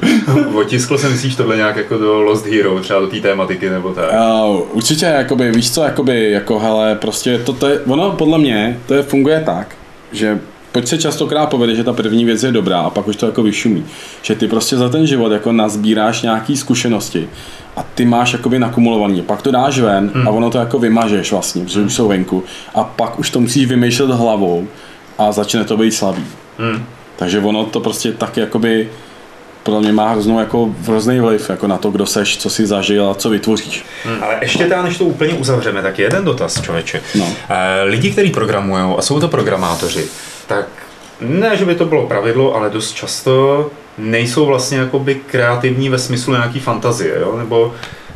Otiskl 0.55 0.99
se 0.99 1.09
myslíš 1.09 1.37
tohle 1.37 1.57
nějak 1.57 1.77
jako 1.77 1.99
do 1.99 2.22
Lost 2.22 2.46
Hero, 2.46 2.81
třeba 2.81 3.01
do 3.01 3.07
té 3.07 3.20
tématiky 3.20 3.70
nebo 3.70 3.92
tak? 3.92 4.05
Uh, 4.44 4.61
určitě, 4.72 5.07
jakoby, 5.07 5.51
víš 5.51 5.70
co, 5.70 5.83
jakoby, 5.83 6.31
jako 6.31 6.59
hele, 6.59 6.94
prostě 6.94 7.38
to, 7.38 7.53
to 7.53 7.68
je, 7.68 7.81
ono 7.81 8.11
podle 8.11 8.38
mě, 8.38 8.81
to 8.87 8.94
je, 8.94 9.03
funguje 9.03 9.42
tak, 9.46 9.75
že 10.12 10.38
Proč 10.77 10.89
se 10.89 10.99
častokrát 10.99 11.51
povede, 11.51 11.75
že 11.75 11.85
ta 11.85 11.93
první 11.93 12.25
věc 12.25 12.43
je 12.43 12.53
dobrá 12.53 12.81
a 12.81 12.91
pak 12.91 13.09
už 13.09 13.17
to 13.17 13.27
jako 13.27 13.43
vyšumí. 13.43 13.85
Že 14.23 14.35
ty 14.35 14.49
prostě 14.49 14.77
za 14.77 14.89
ten 14.89 15.07
život 15.07 15.33
jako 15.33 15.53
nazbíráš 15.53 16.23
nějaký 16.23 16.57
zkušenosti 16.57 17.29
a 17.77 17.85
ty 17.95 18.05
máš 18.05 18.33
jakoby 18.33 18.59
nakumulovaný. 18.59 19.23
Pak 19.23 19.43
to 19.43 19.51
dáš 19.51 19.79
ven 19.79 20.11
a 20.27 20.31
ono 20.31 20.51
to 20.51 20.59
jako 20.59 20.79
vymažeš 20.79 21.33
vlastně, 21.33 21.65
protože 21.65 21.81
už 21.81 21.95
jsou 21.95 22.09
venku. 22.09 22.45
A 22.75 22.85
pak 22.85 23.19
už 23.19 23.31
to 23.31 23.41
musíš 23.41 23.67
vymýšlet 23.67 24.11
hlavou 24.11 24.67
a 25.19 25.33
začne 25.33 25.65
to 25.65 25.77
být 25.77 25.91
slabý. 25.91 26.25
Hmm. 26.59 26.85
Takže 27.17 27.41
ono 27.41 27.65
to 27.65 27.81
prostě 27.81 28.12
tak 28.12 28.37
jakoby 28.37 28.89
podle 29.62 29.81
mě 29.81 29.93
má 29.93 30.11
hroznou 30.11 30.39
jako 30.39 30.75
hrozný 30.87 31.21
vliv 31.21 31.51
jako 31.51 31.67
na 31.67 31.77
to, 31.77 31.91
kdo 31.91 32.07
seš, 32.07 32.39
co 32.39 32.51
si 32.51 32.67
zažil 32.67 33.11
a 33.11 33.15
co 33.15 33.31
vytvoříš. 33.31 33.85
Hmm. 34.05 34.25
Ale 34.25 34.39
ještě 34.43 34.65
teda, 34.65 34.83
než 34.83 34.99
to 34.99 35.05
úplně 35.05 35.35
uzavřeme, 35.35 35.83
tak 35.83 35.99
jeden 35.99 36.25
dotaz, 36.25 36.62
člověče. 36.62 37.01
No. 37.15 37.29
Eh, 37.49 37.83
Lidi, 37.83 38.11
kteří 38.11 38.31
programují 38.31 38.95
a 38.99 39.03
jsou 39.03 39.21
to 39.21 39.29
programátoři, 39.29 40.09
tak 40.46 40.68
ne, 41.20 41.56
že 41.56 41.64
by 41.64 41.74
to 41.74 41.85
bylo 41.85 42.06
pravidlo, 42.06 42.54
ale 42.54 42.70
dost 42.70 42.92
často 42.92 43.70
nejsou 43.98 44.46
vlastně 44.46 44.78
jakoby 44.78 45.14
kreativní 45.14 45.88
ve 45.88 45.98
smyslu 45.98 46.32
nějaký 46.32 46.61
fantazie, 46.61 47.18
jo? 47.20 47.37
nebo 47.38 47.74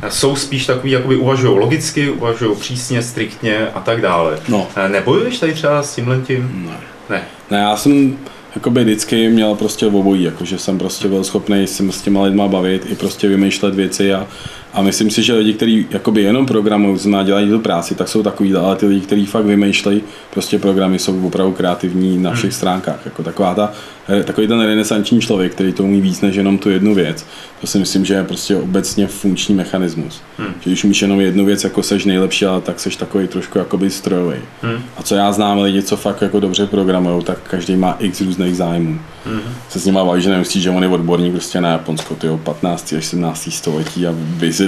jsou 0.08 0.36
spíš 0.36 0.66
takový, 0.66 0.92
jakoby 0.92 1.16
uvažují 1.16 1.58
logicky, 1.58 2.10
uvažují 2.10 2.56
přísně, 2.56 3.02
striktně 3.02 3.66
a 3.74 3.80
tak 3.80 4.00
dále. 4.00 4.38
No. 4.48 4.66
Eh, 4.76 4.88
Nebojuješ 4.88 5.38
tady 5.38 5.52
třeba 5.52 5.82
s 5.82 5.94
tímhle 5.94 6.18
tím? 6.18 6.66
Ne. 6.66 6.76
Ne. 7.16 7.22
Ne, 7.50 7.58
já 7.58 7.76
jsem 7.76 8.18
jakoby 8.54 8.84
vždycky 8.84 9.28
měl 9.28 9.54
prostě 9.54 9.86
obojí, 9.86 10.22
jakože 10.22 10.58
jsem 10.58 10.78
prostě 10.78 11.08
byl 11.08 11.24
schopný 11.24 11.66
se 11.66 11.92
s 11.92 12.00
těma 12.02 12.22
lidma 12.22 12.48
bavit 12.48 12.86
i 12.90 12.94
prostě 12.94 13.28
vymýšlet 13.28 13.74
věci 13.74 14.14
a, 14.14 14.26
a 14.72 14.82
myslím 14.82 15.10
si, 15.10 15.22
že 15.22 15.34
lidi, 15.34 15.52
kteří 15.52 15.86
jakoby 15.90 16.22
jenom 16.22 16.46
programují, 16.46 16.98
znamená 16.98 17.22
dělají 17.22 17.50
tu 17.50 17.58
práci, 17.58 17.94
tak 17.94 18.08
jsou 18.08 18.22
takový, 18.22 18.54
ale 18.54 18.76
ty 18.76 18.86
lidi, 18.86 19.00
kteří 19.00 19.26
fakt 19.26 19.44
vymýšlejí 19.44 20.02
prostě 20.30 20.58
programy, 20.58 20.98
jsou 20.98 21.26
opravdu 21.26 21.52
kreativní 21.52 22.18
na 22.18 22.32
všech 22.32 22.54
stránkách, 22.54 23.00
jako 23.04 23.22
taková 23.22 23.54
ta, 23.54 23.72
takový 24.24 24.48
ten 24.48 24.60
renesanční 24.60 25.20
člověk, 25.20 25.52
který 25.52 25.72
to 25.72 25.84
umí 25.84 26.00
víc 26.00 26.20
než 26.20 26.36
jenom 26.36 26.58
tu 26.58 26.70
jednu 26.70 26.94
věc, 26.94 27.26
to 27.60 27.66
si 27.66 27.78
myslím, 27.78 28.04
že 28.04 28.14
je 28.14 28.24
prostě 28.24 28.56
obecně 28.56 29.06
funkční 29.06 29.54
mechanismus. 29.54 30.22
Hmm. 30.38 30.54
Že 30.60 30.70
když 30.70 30.84
umíš 30.84 31.02
jenom 31.02 31.20
jednu 31.20 31.44
věc, 31.44 31.64
jako 31.64 31.82
seš 31.82 32.04
nejlepší, 32.04 32.46
ale 32.46 32.60
tak 32.60 32.80
seš 32.80 32.96
takový 32.96 33.28
trošku 33.28 33.58
jakoby 33.58 33.90
strojový. 33.90 34.36
Hmm. 34.62 34.82
A 34.96 35.02
co 35.02 35.14
já 35.14 35.32
znám 35.32 35.58
lidi, 35.58 35.82
co 35.82 35.96
fakt 35.96 36.22
jako 36.22 36.40
dobře 36.40 36.66
programují, 36.66 37.24
tak 37.24 37.38
každý 37.50 37.76
má 37.76 37.96
x 37.98 38.20
různých 38.20 38.56
zájmů. 38.56 38.98
Hmm. 39.26 39.40
Se 39.68 39.80
s 39.80 39.84
nimi 39.84 39.98
baví, 40.04 40.22
že 40.22 40.30
nemusí, 40.30 40.60
že 40.60 40.70
on 40.70 40.82
je 40.82 40.88
odborník 40.88 41.32
prostě 41.32 41.60
na 41.60 41.70
Japonsko, 41.70 42.14
tyjo, 42.14 42.38
15. 42.38 42.94
až 42.98 43.04
17. 43.04 43.48
století 43.52 44.06
a 44.06 44.14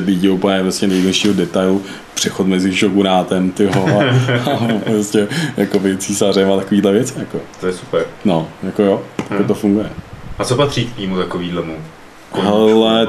vysvětlí 0.01 0.29
úplně 0.31 0.61
prostě 0.63 0.87
největšího 0.87 1.35
detailu 1.35 1.83
přechod 2.15 2.47
mezi 2.47 2.75
šogunátem, 2.77 3.51
tyjo, 3.51 3.71
a, 3.73 4.51
a 4.51 4.79
prostě 4.85 5.29
jako 5.57 5.81
císařem 5.99 6.53
a 6.53 6.57
takovýhle 6.57 6.93
věci, 6.93 7.15
jako. 7.19 7.39
To 7.61 7.67
je 7.67 7.73
super. 7.73 8.05
No, 8.25 8.49
jako 8.63 8.83
jo, 8.83 9.03
jako 9.19 9.35
Hmm. 9.35 9.45
to 9.45 9.55
funguje. 9.55 9.91
A 10.39 10.45
co 10.45 10.57
patří 10.57 10.85
k 10.85 10.97
týmu 10.97 11.17
takovýhlemu? 11.17 11.75
Hele. 12.35 13.07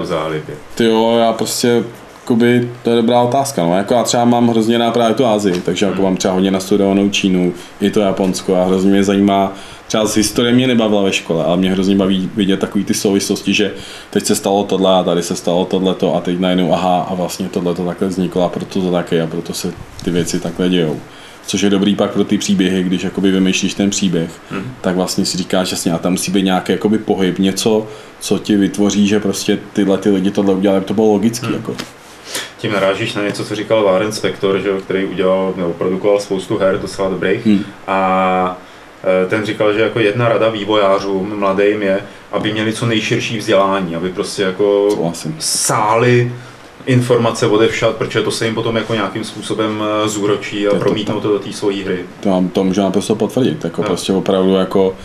Ty 0.75 0.85
jo, 0.85 1.17
já 1.19 1.33
prostě, 1.33 1.83
jakoby, 2.23 2.71
to 2.83 2.89
je 2.89 2.95
dobrá 2.95 3.21
otázka, 3.21 3.63
no. 3.63 3.77
Jako 3.77 3.93
já 3.93 4.03
třeba 4.03 4.25
mám 4.25 4.47
hrozně 4.49 4.77
rád 4.77 4.93
právě 4.93 5.15
tu 5.15 5.25
Asii, 5.25 5.61
takže 5.61 5.85
jako 5.85 6.01
mám 6.01 6.17
třeba 6.17 6.33
hodně 6.33 6.51
nastudovanou 6.51 7.09
Čínu, 7.09 7.53
i 7.81 7.89
to 7.89 7.99
Japonsko 7.99 8.55
a 8.55 8.65
hrozně 8.65 8.91
mě 8.91 9.03
zajímá, 9.03 9.53
třeba 9.87 10.05
z 10.05 10.15
historie 10.15 10.53
mě 10.53 10.67
nebavila 10.67 11.01
ve 11.01 11.13
škole, 11.13 11.45
ale 11.45 11.57
mě 11.57 11.71
hrozně 11.71 11.95
baví 11.95 12.29
vidět 12.35 12.59
takový 12.59 12.83
ty 12.83 12.93
souvislosti, 12.93 13.53
že 13.53 13.71
teď 14.09 14.25
se 14.25 14.35
stalo 14.35 14.63
tohle 14.63 14.95
a 14.95 15.03
tady 15.03 15.23
se 15.23 15.35
stalo 15.35 15.65
tohleto 15.65 16.15
a 16.15 16.21
teď 16.21 16.39
najednou 16.39 16.73
aha 16.73 17.07
a 17.09 17.13
vlastně 17.13 17.49
tohle 17.49 17.75
to 17.75 17.85
takhle 17.85 18.07
vzniklo 18.07 18.43
a 18.43 18.49
proto 18.49 18.81
to 18.81 18.91
také 18.91 19.21
a 19.21 19.27
proto 19.27 19.53
se 19.53 19.73
ty 20.03 20.11
věci 20.11 20.39
takhle 20.39 20.69
dějou. 20.69 20.99
Což 21.47 21.61
je 21.61 21.69
dobrý 21.69 21.95
pak 21.95 22.11
pro 22.11 22.23
ty 22.23 22.37
příběhy, 22.37 22.83
když 22.83 23.03
jakoby 23.03 23.31
vymýšlíš 23.31 23.73
ten 23.73 23.89
příběh, 23.89 24.31
Hmm. 24.49 24.63
tak 24.81 24.95
vlastně 24.95 25.25
si 25.25 25.37
říkáš 25.37 25.71
jasně, 25.71 25.91
a 25.91 25.97
tam 25.97 26.11
musí 26.11 26.31
být 26.31 26.43
nějaký 26.43 26.71
jakoby 26.71 26.97
pohyb, 26.97 27.39
něco, 27.39 27.87
co 28.19 28.39
ti 28.39 28.57
vytvoří, 28.57 29.07
že 29.07 29.19
prostě 29.19 29.59
tyhle 29.73 29.97
ty 29.97 30.09
lidi 30.09 30.31
tohle 30.31 30.53
udělali, 30.53 30.81
to 30.81 30.93
bylo 30.93 31.13
logický. 31.13 31.45
Hmm. 31.45 31.55
Jako. 31.55 31.75
Tím 32.57 32.71
narážíš 32.71 33.13
na 33.13 33.23
něco, 33.23 33.45
co 33.45 33.55
říkal 33.55 33.83
Warren 33.83 34.11
Spector, 34.11 34.59
že, 34.59 34.69
který 34.83 35.05
udělal, 35.05 35.53
nebo 35.57 35.73
produkoval 35.73 36.19
spoustu 36.19 36.57
her 36.57 36.79
docela 36.79 37.09
dobrých. 37.09 37.45
Hmm. 37.45 37.65
A 37.87 38.61
e, 39.25 39.29
ten 39.29 39.45
říkal, 39.45 39.73
že 39.73 39.81
jako 39.81 39.99
jedna 39.99 40.29
rada 40.29 40.49
vývojářům 40.49 41.39
mladým 41.39 41.81
je, 41.81 41.99
aby 42.31 42.51
měli 42.53 42.73
co 42.73 42.85
nejširší 42.85 43.37
vzdělání, 43.37 43.95
aby 43.95 44.09
prostě 44.09 44.43
jako 44.43 44.87
Souhlasím. 44.91 45.35
sáli 45.39 46.31
informace 46.85 47.47
odevšat, 47.47 47.95
protože 47.95 48.21
to 48.21 48.31
se 48.31 48.45
jim 48.45 48.55
potom 48.55 48.75
jako 48.75 48.93
nějakým 48.93 49.23
způsobem 49.23 49.83
e, 50.05 50.09
zúročí 50.09 50.67
a 50.67 50.75
promítnou 50.75 51.19
to 51.19 51.27
do 51.27 51.39
té 51.39 51.53
svojí 51.53 51.83
hry. 51.83 51.99
To, 52.19 52.29
mám, 52.29 52.49
to 52.49 52.63
můžu 52.63 52.81
naprosto 52.81 53.15
potvrdit. 53.15 53.63
Jako 53.63 53.81
No. 53.81 53.87
prostě 53.87 54.13
opravdu 54.13 54.53
jako 54.55 54.95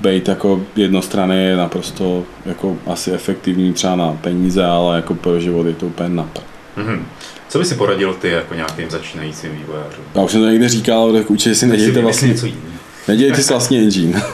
být 0.00 0.28
jako 0.28 0.60
jednostranný 0.76 1.44
je 1.44 1.56
naprosto 1.56 2.22
jako 2.46 2.76
asi 2.86 3.12
efektivní 3.12 3.72
třeba 3.72 3.96
na 3.96 4.18
peníze, 4.20 4.64
ale 4.64 4.96
jako 4.96 5.14
pro 5.14 5.40
život 5.40 5.66
je 5.66 5.74
to 5.74 5.86
úplně 5.86 6.08
napad. 6.08 6.42
Mhm. 6.76 7.06
Co 7.48 7.58
by 7.58 7.64
si 7.64 7.74
poradil 7.74 8.14
ty 8.14 8.28
jako 8.28 8.54
nějakým 8.54 8.90
začínajícím 8.90 9.50
vývojářům? 9.52 10.04
Já 10.14 10.22
už 10.22 10.32
jsem 10.32 10.40
to 10.40 10.48
někde 10.48 10.68
říkal, 10.68 11.12
tak 11.12 11.30
určitě 11.30 11.54
si 11.54 11.66
nedějte 11.66 12.00
vlastně, 12.00 12.28
něco 12.28 12.46
jiného. 12.46 12.66
nedělejte 13.08 13.42
si 13.42 13.52
vlastně 13.52 13.78
engine. 13.78 14.22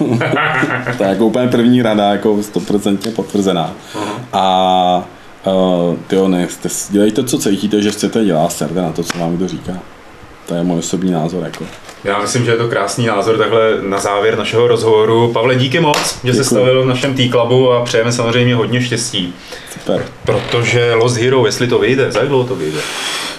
to 0.96 1.02
je 1.02 1.09
jako 1.09 1.26
úplně 1.26 1.48
první 1.48 1.83
rada, 1.83 2.11
jako 2.12 2.37
100% 2.37 3.11
potvrzená. 3.11 3.74
Aha. 3.94 4.20
A 4.33 5.09
uh, 5.46 5.96
tyjo, 6.07 6.28
ne, 6.28 6.48
dělejte, 6.90 7.24
co 7.24 7.38
cítíte, 7.38 7.83
že 7.83 7.90
chcete 7.90 8.24
dělat, 8.24 8.52
serte 8.52 8.83
na 8.83 8.92
to, 8.92 9.02
co 9.02 9.18
vám 9.18 9.37
kdo 9.37 9.48
říká. 9.48 9.72
To 10.53 10.57
je 10.57 10.65
můj 10.65 10.79
osobní 10.79 11.11
názor. 11.11 11.43
Jako. 11.45 11.65
Já 12.05 12.19
myslím, 12.19 12.45
že 12.45 12.51
je 12.51 12.57
to 12.57 12.69
krásný 12.69 13.07
názor 13.07 13.38
takhle 13.38 13.61
na 13.83 13.99
závěr 13.99 14.38
našeho 14.38 14.69
rozhovoru. 14.69 15.33
Pavle, 15.33 15.55
díky 15.55 15.81
moc, 15.81 16.19
že 16.25 16.35
se 16.35 16.45
stavil 16.45 16.83
v 16.83 16.87
našem 16.87 17.15
T-Clubu 17.15 17.73
a 17.73 17.85
přejeme 17.85 18.12
samozřejmě 18.12 18.55
hodně 18.55 18.83
štěstí. 18.83 19.35
Super. 19.73 20.05
Protože 20.25 20.95
Lost 20.95 21.17
Hero, 21.17 21.47
jestli 21.47 21.67
to 21.67 21.79
vyjde, 21.79 22.12
za 22.12 22.19
jak 22.19 22.29
dlouho 22.29 22.45
to 22.45 22.55
vyjde? 22.55 22.79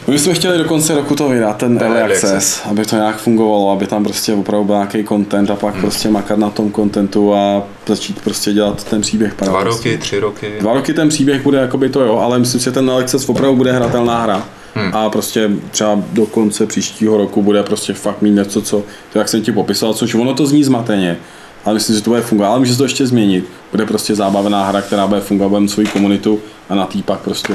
My 0.08 0.20
jsme 0.20 0.34
chtěli 0.34 0.58
do 0.58 0.64
konce 0.64 0.96
roku 0.96 1.16
to 1.16 1.30
vydat, 1.30 1.58
ten 1.58 1.80
early 1.82 2.02
access, 2.02 2.62
aby 2.72 2.86
to 2.86 2.96
nějak 2.96 3.18
fungovalo, 3.18 3.72
aby 3.72 3.88
tam 3.88 4.04
prostě 4.04 4.34
opravdu 4.34 4.66
byl 4.66 4.76
nějaký 4.76 5.04
content 5.04 5.52
a 5.52 5.56
pak 5.56 5.74
hmm. 5.74 5.82
prostě 5.82 6.10
makat 6.10 6.40
na 6.40 6.50
tom 6.50 6.72
contentu 6.72 7.36
a 7.36 7.64
začít 7.88 8.22
prostě 8.22 8.54
dělat 8.54 8.84
ten 8.84 9.02
příběh. 9.02 9.34
Dva 9.42 9.64
roky, 9.64 9.98
tři 9.98 10.20
roky. 10.20 10.54
Dva 10.60 10.74
roky 10.74 10.94
ten 10.94 11.10
příběh 11.10 11.42
bude 11.42 11.58
jakoby 11.58 11.90
to 11.90 12.02
jo, 12.02 12.18
ale 12.18 12.40
myslím 12.40 12.60
si, 12.60 12.66
že 12.66 12.72
ten 12.72 12.90
early 12.90 13.04
access 13.04 13.30
opravdu 13.30 13.56
bude 13.56 13.72
hratelná 13.72 14.24
hra. 14.24 14.44
Hmm. 14.76 14.96
A 14.96 15.10
prostě 15.10 15.50
třeba 15.72 16.00
do 16.12 16.26
konce 16.26 16.66
příštího 16.66 17.18
roku 17.18 17.42
bude 17.42 17.64
prostě 17.64 17.94
fakt 17.94 18.22
mít 18.22 18.32
něco, 18.32 18.62
co, 18.62 18.84
to 19.14 19.20
jak 19.20 19.30
jsem 19.30 19.42
ti 19.42 19.52
popisoval, 19.52 19.94
což 19.94 20.16
ono 20.16 20.34
to 20.34 20.46
zní 20.46 20.64
zmateně, 20.64 21.18
ale 21.66 21.74
myslím, 21.74 21.96
že 21.96 22.02
to 22.02 22.10
bude 22.10 22.22
fungovat, 22.22 22.50
ale 22.50 22.60
může 22.60 22.78
to 22.78 22.84
ještě 22.84 23.08
změnit. 23.08 23.46
Bude 23.72 23.86
prostě 23.86 24.16
zábavná 24.16 24.66
hra, 24.66 24.82
která 24.82 25.08
bude 25.08 25.22
fungovat, 25.22 25.50
budeme 25.50 25.68
svoji 25.68 25.88
komunitu 25.88 26.40
a 26.70 26.76
na 26.76 26.86
tý 26.86 27.04
pak 27.04 27.20
prostě 27.20 27.54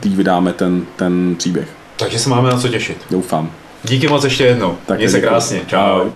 tý 0.00 0.08
vydáme 0.08 0.52
ten, 0.52 0.82
ten 0.96 1.34
příběh. 1.38 1.68
Takže 1.96 2.18
se 2.18 2.28
máme 2.28 2.50
na 2.50 2.60
co 2.60 2.68
těšit. 2.68 2.96
Doufám. 3.10 3.50
Díky 3.84 4.08
moc 4.08 4.24
ještě 4.24 4.44
jednou. 4.44 4.76
Tak 4.86 4.98
Měj 4.98 5.08
se 5.08 5.20
krásně. 5.20 5.60
Čau. 5.66 6.10